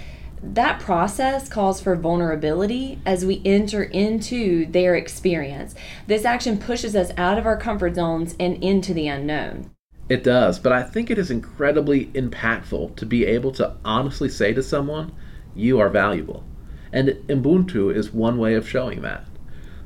That 0.42 0.80
process 0.82 1.48
calls 1.48 1.80
for 1.80 1.96
vulnerability 1.96 3.00
as 3.06 3.26
we 3.26 3.42
enter 3.46 3.84
into 3.84 4.66
their 4.66 4.94
experience. 4.96 5.74
This 6.06 6.26
action 6.26 6.58
pushes 6.58 6.96
us 6.96 7.12
out 7.18 7.38
of 7.38 7.46
our 7.46 7.56
comfort 7.58 7.96
zones 7.96 8.36
and 8.40 8.62
into 8.62 8.94
the 8.94 9.08
unknown. 9.08 9.72
It 10.10 10.24
does, 10.24 10.60
but 10.60 10.74
I 10.74 10.84
think 10.84 11.10
it 11.10 11.18
is 11.18 11.32
incredibly 11.32 12.08
impactful 12.08 12.98
to 12.98 13.06
be 13.06 13.26
able 13.26 13.54
to 13.54 13.78
honestly 13.86 14.28
say 14.28 14.54
to 14.54 14.62
someone, 14.62 15.14
You 15.56 15.80
are 15.80 15.90
valuable. 15.90 16.44
And 16.92 17.10
Ubuntu 17.28 17.96
is 17.96 18.12
one 18.12 18.38
way 18.38 18.54
of 18.56 18.68
showing 18.68 19.02
that. 19.02 19.26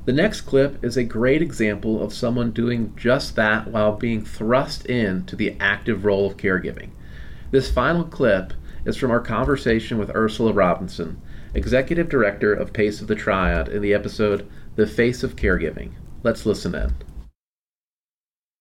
The 0.08 0.14
next 0.14 0.42
clip 0.42 0.86
is 0.86 0.96
a 0.96 1.04
great 1.04 1.42
example 1.42 2.02
of 2.02 2.14
someone 2.14 2.52
doing 2.52 2.94
just 2.96 3.36
that 3.36 3.68
while 3.68 3.92
being 3.92 4.24
thrust 4.24 4.86
into 4.86 5.36
the 5.36 5.58
active 5.60 6.06
role 6.06 6.26
of 6.26 6.38
caregiving. 6.38 6.92
This 7.52 7.70
final 7.70 8.06
clip 8.06 8.54
is 8.86 8.96
from 8.96 9.12
our 9.12 9.20
conversation 9.20 9.98
with 9.98 10.16
Ursula 10.16 10.54
Robinson, 10.54 11.22
Executive 11.54 12.08
Director 12.08 12.54
of 12.54 12.72
PACE 12.72 13.02
of 13.02 13.08
the 13.08 13.16
Triad, 13.16 13.68
in 13.68 13.82
the 13.82 13.94
episode 13.94 14.50
The 14.78 14.88
Face 14.88 15.24
of 15.24 15.36
Caregiving. 15.36 15.92
Let's 16.24 16.46
listen 16.46 16.74
in. 16.74 16.94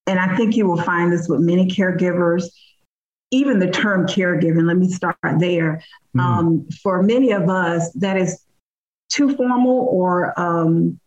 And 0.08 0.18
I 0.18 0.36
think 0.36 0.56
you 0.56 0.66
will 0.66 0.82
find 0.82 1.12
this 1.12 1.28
with 1.28 1.38
many 1.38 1.68
caregivers, 1.68 2.42
even 3.30 3.60
the 3.60 3.70
term 3.70 4.08
caregiving, 4.08 4.66
let 4.66 4.78
me 4.78 4.88
start 4.88 5.16
there. 5.38 5.80
Mm. 6.16 6.20
Um, 6.20 6.68
for 6.82 7.04
many 7.04 7.30
of 7.30 7.48
us, 7.48 7.92
that 7.92 8.16
is 8.16 8.44
too 9.08 9.36
formal 9.36 9.86
or 9.92 10.34
um, 10.40 10.98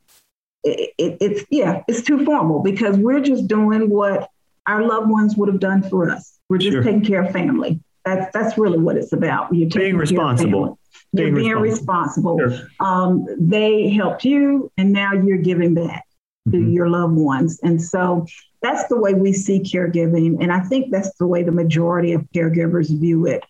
it, 0.64 0.94
it, 0.98 1.18
it's, 1.22 1.46
yeah, 1.50 1.84
it's 1.88 2.02
too 2.02 2.26
formal 2.26 2.62
because 2.62 2.98
we're 2.98 3.22
just 3.22 3.48
doing 3.48 3.90
what 3.90 4.30
our 4.68 4.86
loved 4.86 5.10
ones 5.10 5.36
would 5.36 5.50
have 5.50 5.60
done 5.60 5.84
for 5.84 6.10
us. 6.10 6.38
We're 6.50 6.58
just 6.58 6.74
sure. 6.74 6.84
taking 6.84 7.04
care 7.04 7.24
of 7.24 7.32
family. 7.32 7.80
That's 8.06 8.32
that's 8.34 8.58
really 8.58 8.80
what 8.80 8.96
it's 8.96 9.14
about. 9.14 9.54
You're 9.54 9.70
being 9.70 9.98
responsible. 9.98 10.80
Being 11.14 11.36
being 11.36 11.56
responsible. 11.56 12.40
Sure. 12.40 12.68
Um, 12.80 13.26
they 13.38 13.90
helped 13.90 14.26
you, 14.26 14.72
and 14.78 14.92
now 14.92 15.14
you're 15.14 15.38
giving 15.38 15.74
back 15.74 16.06
mm-hmm. 16.48 16.66
to 16.66 16.72
your 16.72 16.90
loved 16.90 17.16
ones. 17.16 17.60
And 17.62 17.82
so 17.82 18.26
that's 18.62 18.88
the 18.88 18.98
way 19.00 19.14
we 19.14 19.34
see 19.34 19.60
caregiving, 19.60 20.42
and 20.42 20.52
I 20.52 20.62
think 20.62 20.92
that's 20.92 21.14
the 21.18 21.28
way 21.28 21.44
the 21.44 21.52
majority 21.52 22.14
of 22.14 22.22
caregivers 22.34 22.88
view 22.88 23.26
it. 23.26 23.44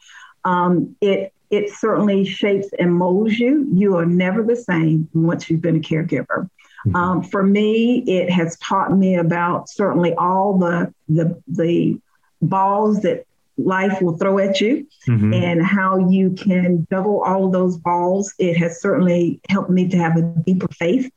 Um, 0.46 0.96
it 1.02 1.34
it 1.50 1.72
certainly 1.72 2.26
shapes 2.26 2.68
and 2.78 2.94
molds 2.94 3.40
you. 3.40 3.68
You 3.74 3.98
are 3.98 4.06
never 4.06 4.44
the 4.44 4.56
same 4.56 5.10
once 5.14 5.50
you've 5.50 5.62
been 5.62 5.78
a 5.78 5.80
caregiver. 5.80 6.50
Mm-hmm. 6.88 6.96
Um, 6.96 7.24
for 7.24 7.44
me, 7.44 8.04
it 8.08 8.30
has 8.30 8.58
taught 8.60 8.96
me 8.96 9.16
about 9.16 9.70
certainly 9.70 10.14
all 10.14 10.58
the 10.58 10.94
the 11.08 11.42
the 11.48 12.00
balls 12.42 13.02
that 13.02 13.26
life 13.58 14.02
will 14.02 14.18
throw 14.18 14.40
at 14.40 14.62
you 14.62 14.88
mm-hmm. 15.08 15.34
and 15.34 15.66
how 15.66 16.10
you 16.10 16.32
can 16.32 16.88
juggle 16.90 17.22
all 17.24 17.46
of 17.46 17.52
those 17.52 17.78
balls. 17.78 18.34
It 18.40 18.58
has 18.58 18.82
certainly 18.82 19.42
helped 19.50 19.70
me 19.70 19.88
to 19.90 19.98
have 19.98 20.18
a 20.18 20.22
deeper 20.22 20.68
faith. 20.70 21.12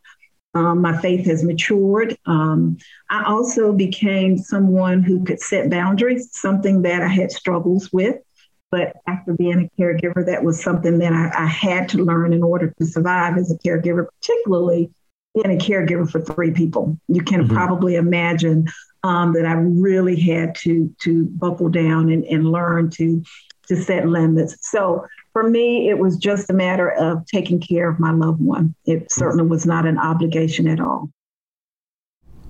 Um, 0.55 0.83
my 0.83 1.01
faith 1.01 1.25
has 1.27 1.43
matured. 1.43 2.17
Um, 2.27 2.77
I 3.09 3.25
also 3.25 3.73
became 3.73 4.37
someone 4.37 5.03
who 5.03 5.25
could 5.25 5.41
set 5.41 5.71
boundaries, 5.71 6.29
something 6.33 6.83
that 6.83 7.03
I 7.03 7.09
had 7.09 7.31
struggles 7.31 7.91
with. 7.93 8.17
But 8.71 8.97
after 9.07 9.35
being 9.35 9.71
a 9.71 9.81
caregiver, 9.81 10.25
that 10.27 10.45
was 10.45 10.63
something 10.63 10.99
that 10.99 11.13
I, 11.13 11.45
I 11.45 11.47
had 11.47 11.89
to 11.91 11.99
learn 11.99 12.33
in 12.33 12.43
order 12.43 12.73
to 12.79 12.87
survive 12.87 13.37
as 13.37 13.51
a 13.51 13.59
caregiver, 13.59 14.07
particularly 14.21 14.91
being 15.35 15.57
a 15.57 15.59
caregiver 15.59 16.11
for 16.11 16.21
three 16.21 16.51
people. 16.51 16.99
You 17.09 17.23
can 17.23 17.45
mm-hmm. 17.45 17.55
probably 17.55 17.97
imagine 17.97 18.67
um, 19.03 19.33
that 19.33 19.47
I 19.47 19.53
really 19.53 20.21
had 20.21 20.55
to 20.57 20.95
to 21.03 21.27
buckle 21.27 21.69
down 21.69 22.11
and, 22.11 22.25
and 22.25 22.51
learn 22.51 22.91
to 22.91 23.23
to 23.69 23.77
set 23.77 24.09
limits. 24.09 24.57
So 24.61 25.07
for 25.33 25.49
me, 25.49 25.89
it 25.89 25.99
was 25.99 26.17
just 26.17 26.51
a 26.51 26.53
matter 26.53 26.91
of 26.91 27.25
taking 27.27 27.61
care 27.61 27.89
of 27.89 27.99
my 27.99 28.13
loved 28.13 28.41
one. 28.41 28.75
It 28.85 29.11
certainly 29.11 29.47
was 29.47 29.65
not 29.65 29.87
an 29.87 29.99
obligation 29.99 30.69
at 30.69 30.81
all. 30.81 31.11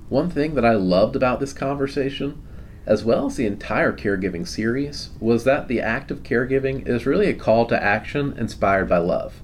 One 0.08 0.30
thing 0.30 0.54
that 0.56 0.64
I 0.64 0.74
loved 0.74 1.16
about 1.16 1.40
this 1.40 1.52
conversation, 1.52 2.42
as 2.84 3.04
well 3.04 3.26
as 3.26 3.36
the 3.36 3.46
entire 3.46 3.92
caregiving 3.92 4.46
series, 4.46 5.10
was 5.20 5.44
that 5.44 5.68
the 5.68 5.80
act 5.80 6.10
of 6.10 6.22
caregiving 6.22 6.86
is 6.86 7.06
really 7.06 7.28
a 7.28 7.34
call 7.34 7.66
to 7.66 7.82
action 7.82 8.34
inspired 8.36 8.88
by 8.88 8.98
love. 8.98 9.40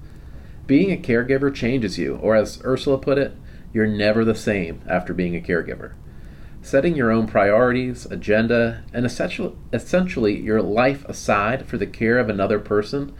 Being 0.68 0.92
a 0.92 0.98
caregiver 0.98 1.52
changes 1.52 1.98
you, 1.98 2.16
or 2.16 2.36
as 2.36 2.62
Ursula 2.62 2.98
put 2.98 3.16
it, 3.16 3.32
you're 3.72 3.86
never 3.86 4.22
the 4.22 4.34
same 4.34 4.82
after 4.86 5.14
being 5.14 5.34
a 5.34 5.40
caregiver. 5.40 5.94
Setting 6.60 6.94
your 6.94 7.10
own 7.10 7.26
priorities, 7.26 8.04
agenda, 8.04 8.84
and 8.92 9.06
essentially 9.06 10.38
your 10.38 10.60
life 10.60 11.06
aside 11.06 11.64
for 11.64 11.78
the 11.78 11.86
care 11.86 12.18
of 12.18 12.28
another 12.28 12.58
person 12.58 13.14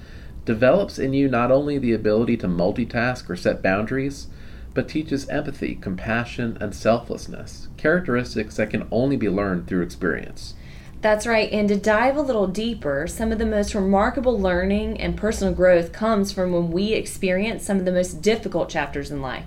develops 0.45 0.99
in 0.99 1.15
you 1.15 1.27
not 1.27 1.51
only 1.51 1.79
the 1.79 1.95
ability 1.95 2.37
to 2.37 2.49
multitask 2.49 3.31
or 3.31 3.37
set 3.37 3.63
boundaries, 3.63 4.27
but 4.75 4.87
teaches 4.87 5.27
empathy, 5.31 5.75
compassion, 5.75 6.59
and 6.61 6.75
selflessness, 6.75 7.69
characteristics 7.79 8.57
that 8.57 8.69
can 8.69 8.87
only 8.91 9.17
be 9.17 9.31
learned 9.31 9.67
through 9.67 9.81
experience. 9.81 10.53
That's 11.01 11.29
right. 11.29 11.51
And 11.53 11.69
to 11.69 11.77
dive 11.77 12.17
a 12.17 12.23
little 12.23 12.49
deeper, 12.49 13.07
some 13.07 13.31
of 13.31 13.39
the 13.39 13.47
most 13.47 13.73
remarkable 13.73 14.39
learning 14.39 15.01
and 15.01 15.17
personal 15.17 15.55
growth 15.55 15.93
comes 15.93 16.33
from 16.33 16.53
when 16.53 16.73
we 16.73 16.93
experience 16.93 17.65
some 17.65 17.79
of 17.79 17.85
the 17.85 17.93
most 17.93 18.21
difficult 18.21 18.69
chapters 18.69 19.13
in 19.13 19.23
life. 19.23 19.45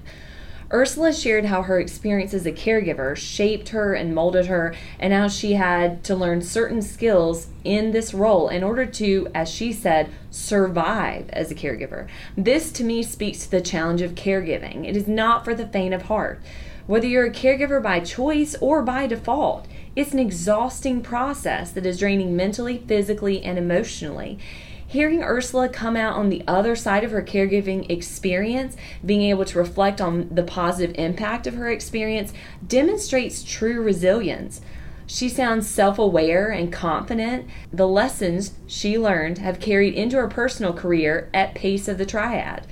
Ursula 0.73 1.11
shared 1.11 1.43
how 1.43 1.63
her 1.63 1.81
experience 1.81 2.33
as 2.33 2.45
a 2.45 2.51
caregiver 2.53 3.17
shaped 3.17 3.69
her 3.69 3.93
and 3.93 4.15
molded 4.15 4.45
her, 4.45 4.73
and 4.97 5.11
how 5.11 5.27
she 5.27 5.53
had 5.53 6.01
to 6.05 6.15
learn 6.15 6.41
certain 6.41 6.81
skills 6.81 7.47
in 7.65 7.91
this 7.91 8.13
role 8.13 8.47
in 8.47 8.63
order 8.63 8.85
to, 8.85 9.27
as 9.35 9.49
she 9.49 9.73
said, 9.73 10.09
survive 10.29 11.29
as 11.31 11.51
a 11.51 11.55
caregiver. 11.55 12.07
This 12.37 12.71
to 12.71 12.85
me 12.85 13.03
speaks 13.03 13.39
to 13.39 13.51
the 13.51 13.59
challenge 13.59 14.01
of 14.01 14.15
caregiving. 14.15 14.87
It 14.87 14.95
is 14.95 15.09
not 15.09 15.43
for 15.43 15.53
the 15.53 15.67
faint 15.67 15.93
of 15.93 16.03
heart. 16.03 16.39
Whether 16.87 17.07
you're 17.07 17.25
a 17.25 17.31
caregiver 17.31 17.83
by 17.83 17.99
choice 17.99 18.55
or 18.61 18.81
by 18.81 19.07
default, 19.07 19.67
it's 19.95 20.13
an 20.13 20.19
exhausting 20.19 21.01
process 21.01 21.71
that 21.71 21.85
is 21.85 21.99
draining 21.99 22.35
mentally, 22.35 22.77
physically, 22.87 23.43
and 23.43 23.57
emotionally. 23.57 24.39
Hearing 24.87 25.23
Ursula 25.23 25.69
come 25.69 25.95
out 25.95 26.17
on 26.17 26.29
the 26.29 26.43
other 26.47 26.75
side 26.75 27.03
of 27.03 27.11
her 27.11 27.21
caregiving 27.21 27.89
experience, 27.89 28.75
being 29.05 29.21
able 29.21 29.45
to 29.45 29.57
reflect 29.57 30.01
on 30.01 30.27
the 30.29 30.43
positive 30.43 30.95
impact 30.97 31.47
of 31.47 31.55
her 31.55 31.69
experience, 31.69 32.33
demonstrates 32.67 33.43
true 33.43 33.81
resilience. 33.81 34.59
She 35.07 35.29
sounds 35.29 35.69
self 35.69 35.97
aware 35.97 36.49
and 36.49 36.71
confident. 36.71 37.47
The 37.71 37.87
lessons 37.87 38.53
she 38.67 38.97
learned 38.97 39.37
have 39.37 39.59
carried 39.59 39.93
into 39.93 40.17
her 40.17 40.27
personal 40.27 40.73
career 40.73 41.29
at 41.33 41.55
Pace 41.55 41.87
of 41.87 41.97
the 41.97 42.05
Triad. 42.05 42.67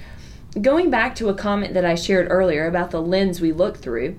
Going 0.61 0.89
back 0.89 1.15
to 1.15 1.29
a 1.29 1.33
comment 1.33 1.73
that 1.73 1.85
I 1.85 1.95
shared 1.95 2.27
earlier 2.29 2.65
about 2.65 2.91
the 2.91 3.01
lens 3.01 3.39
we 3.39 3.51
look 3.51 3.77
through, 3.77 4.17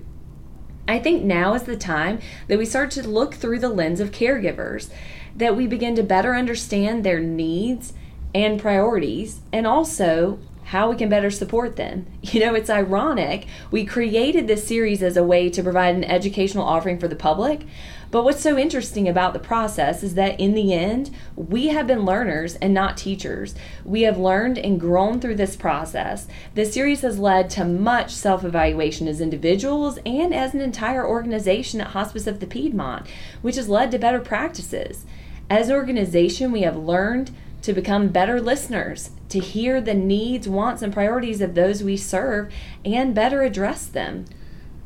I 0.91 0.99
think 0.99 1.23
now 1.23 1.53
is 1.53 1.63
the 1.63 1.77
time 1.77 2.19
that 2.47 2.57
we 2.57 2.65
start 2.65 2.91
to 2.91 3.07
look 3.07 3.35
through 3.35 3.59
the 3.59 3.69
lens 3.69 4.01
of 4.01 4.11
caregivers, 4.11 4.89
that 5.33 5.55
we 5.55 5.65
begin 5.65 5.95
to 5.95 6.03
better 6.03 6.35
understand 6.35 7.03
their 7.03 7.21
needs 7.21 7.93
and 8.35 8.59
priorities, 8.59 9.39
and 9.53 9.65
also 9.65 10.37
how 10.71 10.89
we 10.89 10.95
can 10.95 11.09
better 11.09 11.29
support 11.29 11.75
them. 11.75 12.05
You 12.31 12.39
know, 12.39 12.53
it's 12.55 12.69
ironic. 12.69 13.45
We 13.71 13.83
created 13.83 14.47
this 14.47 14.65
series 14.65 15.03
as 15.03 15.17
a 15.17 15.23
way 15.23 15.49
to 15.49 15.61
provide 15.61 15.95
an 15.95 16.05
educational 16.05 16.63
offering 16.63 16.97
for 16.97 17.09
the 17.09 17.15
public. 17.15 17.63
But 18.09 18.23
what's 18.23 18.39
so 18.39 18.57
interesting 18.57 19.09
about 19.09 19.33
the 19.33 19.39
process 19.39 20.01
is 20.01 20.13
that 20.13 20.39
in 20.39 20.53
the 20.53 20.73
end, 20.73 21.09
we 21.35 21.67
have 21.67 21.87
been 21.87 22.05
learners 22.05 22.55
and 22.55 22.73
not 22.73 22.95
teachers. 22.95 23.53
We 23.83 24.03
have 24.03 24.17
learned 24.17 24.57
and 24.57 24.79
grown 24.79 25.19
through 25.19 25.35
this 25.35 25.57
process. 25.57 26.27
This 26.53 26.73
series 26.73 27.01
has 27.01 27.19
led 27.19 27.49
to 27.51 27.65
much 27.65 28.11
self 28.11 28.45
evaluation 28.45 29.09
as 29.09 29.19
individuals 29.19 29.99
and 30.05 30.33
as 30.33 30.53
an 30.53 30.61
entire 30.61 31.05
organization 31.05 31.81
at 31.81 31.87
Hospice 31.87 32.27
of 32.27 32.39
the 32.39 32.47
Piedmont, 32.47 33.07
which 33.41 33.57
has 33.57 33.67
led 33.67 33.91
to 33.91 33.99
better 33.99 34.21
practices. 34.21 35.05
As 35.49 35.67
an 35.67 35.75
organization, 35.75 36.53
we 36.53 36.61
have 36.61 36.77
learned 36.77 37.31
to 37.61 37.73
become 37.73 38.09
better 38.09 38.41
listeners, 38.41 39.11
to 39.29 39.39
hear 39.39 39.79
the 39.79 39.93
needs, 39.93 40.47
wants, 40.47 40.81
and 40.81 40.93
priorities 40.93 41.41
of 41.41 41.55
those 41.55 41.83
we 41.83 41.97
serve, 41.97 42.51
and 42.83 43.13
better 43.15 43.43
address 43.43 43.85
them. 43.85 44.25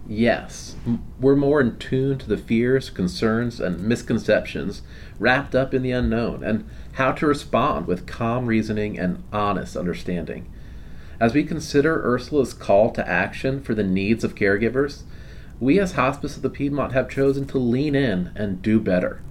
Yes, 0.08 0.76
we're 1.20 1.36
more 1.36 1.60
in 1.60 1.78
tune 1.78 2.20
to 2.20 2.28
the 2.28 2.38
fears, 2.38 2.92
concerns, 2.92 3.60
and 3.60 3.82
misconceptions 3.82 4.84
wrapped 5.18 5.56
up 5.56 5.74
in 5.74 5.82
the 5.82 5.92
unknown, 5.92 6.44
and 6.44 6.70
how 6.94 7.12
to 7.14 7.26
respond 7.26 7.88
with 7.88 8.06
calm 8.06 8.46
reasoning 8.46 9.00
and 9.00 9.24
honest 9.34 9.76
understanding. 9.76 10.52
As 11.20 11.34
we 11.34 11.44
consider 11.44 12.04
Ursula's 12.04 12.54
call 12.54 12.92
to 12.92 13.08
action 13.08 13.64
for 13.64 13.74
the 13.74 13.84
needs 13.84 14.24
of 14.24 14.36
caregivers, 14.36 15.04
we 15.60 15.80
as 15.80 15.94
Hospice 15.94 16.36
of 16.36 16.42
the 16.44 16.50
Piedmont 16.50 16.92
have 16.92 17.10
chosen 17.10 17.48
to 17.48 17.58
lean 17.58 17.96
in 17.96 18.32
and 18.36 18.62
do 18.62 18.80
better. 18.80 19.22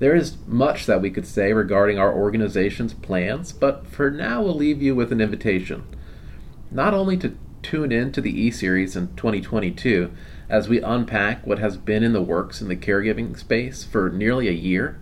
There 0.00 0.14
is 0.14 0.38
much 0.46 0.86
that 0.86 1.02
we 1.02 1.10
could 1.10 1.26
say 1.26 1.52
regarding 1.52 1.98
our 1.98 2.12
organization's 2.12 2.94
plans, 2.94 3.52
but 3.52 3.86
for 3.86 4.10
now 4.10 4.42
we'll 4.42 4.54
leave 4.54 4.82
you 4.82 4.94
with 4.94 5.12
an 5.12 5.20
invitation. 5.20 5.84
Not 6.70 6.94
only 6.94 7.18
to 7.18 7.36
tune 7.62 7.92
in 7.92 8.10
to 8.12 8.22
the 8.22 8.40
E 8.40 8.50
Series 8.50 8.96
in 8.96 9.14
2022 9.16 10.10
as 10.48 10.70
we 10.70 10.80
unpack 10.80 11.46
what 11.46 11.58
has 11.58 11.76
been 11.76 12.02
in 12.02 12.14
the 12.14 12.22
works 12.22 12.62
in 12.62 12.68
the 12.68 12.76
caregiving 12.76 13.38
space 13.38 13.84
for 13.84 14.08
nearly 14.08 14.48
a 14.48 14.52
year, 14.52 14.98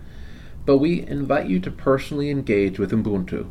but 0.65 0.79
we 0.79 1.07
invite 1.07 1.47
you 1.47 1.61
to 1.61 1.71
personally 1.71 2.29
engage 2.29 2.77
with 2.77 2.91
Ubuntu, 2.91 3.49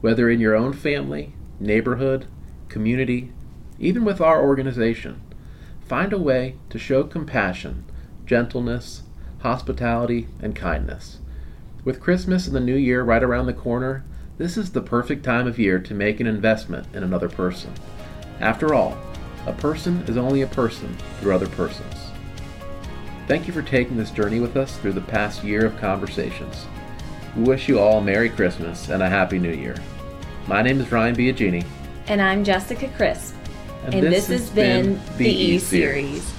whether 0.00 0.28
in 0.28 0.40
your 0.40 0.56
own 0.56 0.72
family, 0.72 1.32
neighborhood, 1.60 2.26
community, 2.68 3.32
even 3.78 4.04
with 4.04 4.20
our 4.20 4.42
organization. 4.42 5.22
Find 5.86 6.12
a 6.12 6.18
way 6.18 6.56
to 6.70 6.78
show 6.78 7.04
compassion, 7.04 7.84
gentleness, 8.26 9.04
hospitality, 9.42 10.28
and 10.40 10.56
kindness. 10.56 11.18
With 11.84 12.00
Christmas 12.00 12.46
and 12.46 12.54
the 12.54 12.60
New 12.60 12.76
Year 12.76 13.02
right 13.02 13.22
around 13.22 13.46
the 13.46 13.52
corner, 13.52 14.04
this 14.38 14.56
is 14.56 14.72
the 14.72 14.80
perfect 14.80 15.24
time 15.24 15.46
of 15.46 15.58
year 15.58 15.78
to 15.80 15.94
make 15.94 16.20
an 16.20 16.26
investment 16.26 16.86
in 16.94 17.02
another 17.02 17.28
person. 17.28 17.72
After 18.40 18.72
all, 18.72 18.96
a 19.46 19.52
person 19.52 20.04
is 20.06 20.16
only 20.16 20.42
a 20.42 20.46
person 20.46 20.96
through 21.20 21.34
other 21.34 21.48
persons. 21.48 21.94
Thank 23.26 23.46
you 23.46 23.52
for 23.52 23.62
taking 23.62 23.96
this 23.96 24.10
journey 24.10 24.40
with 24.40 24.56
us 24.56 24.76
through 24.78 24.92
the 24.92 25.00
past 25.00 25.44
year 25.44 25.66
of 25.66 25.76
conversations. 25.78 26.66
We 27.36 27.44
wish 27.44 27.68
you 27.68 27.80
all 27.80 28.00
Merry 28.00 28.28
Christmas 28.28 28.88
and 28.88 29.02
a 29.02 29.08
Happy 29.08 29.38
New 29.38 29.52
Year. 29.52 29.76
My 30.46 30.62
name 30.62 30.80
is 30.80 30.92
Ryan 30.92 31.16
Biagini. 31.16 31.64
And 32.06 32.20
I'm 32.20 32.44
Jessica 32.44 32.88
Crisp. 32.96 33.34
And, 33.84 33.94
and 33.94 34.06
this, 34.06 34.26
this, 34.26 34.40
has 34.40 34.50
been, 34.50 34.94
been 34.94 35.16
the 35.18 35.28
E 35.28 35.58
Series. 35.58 36.32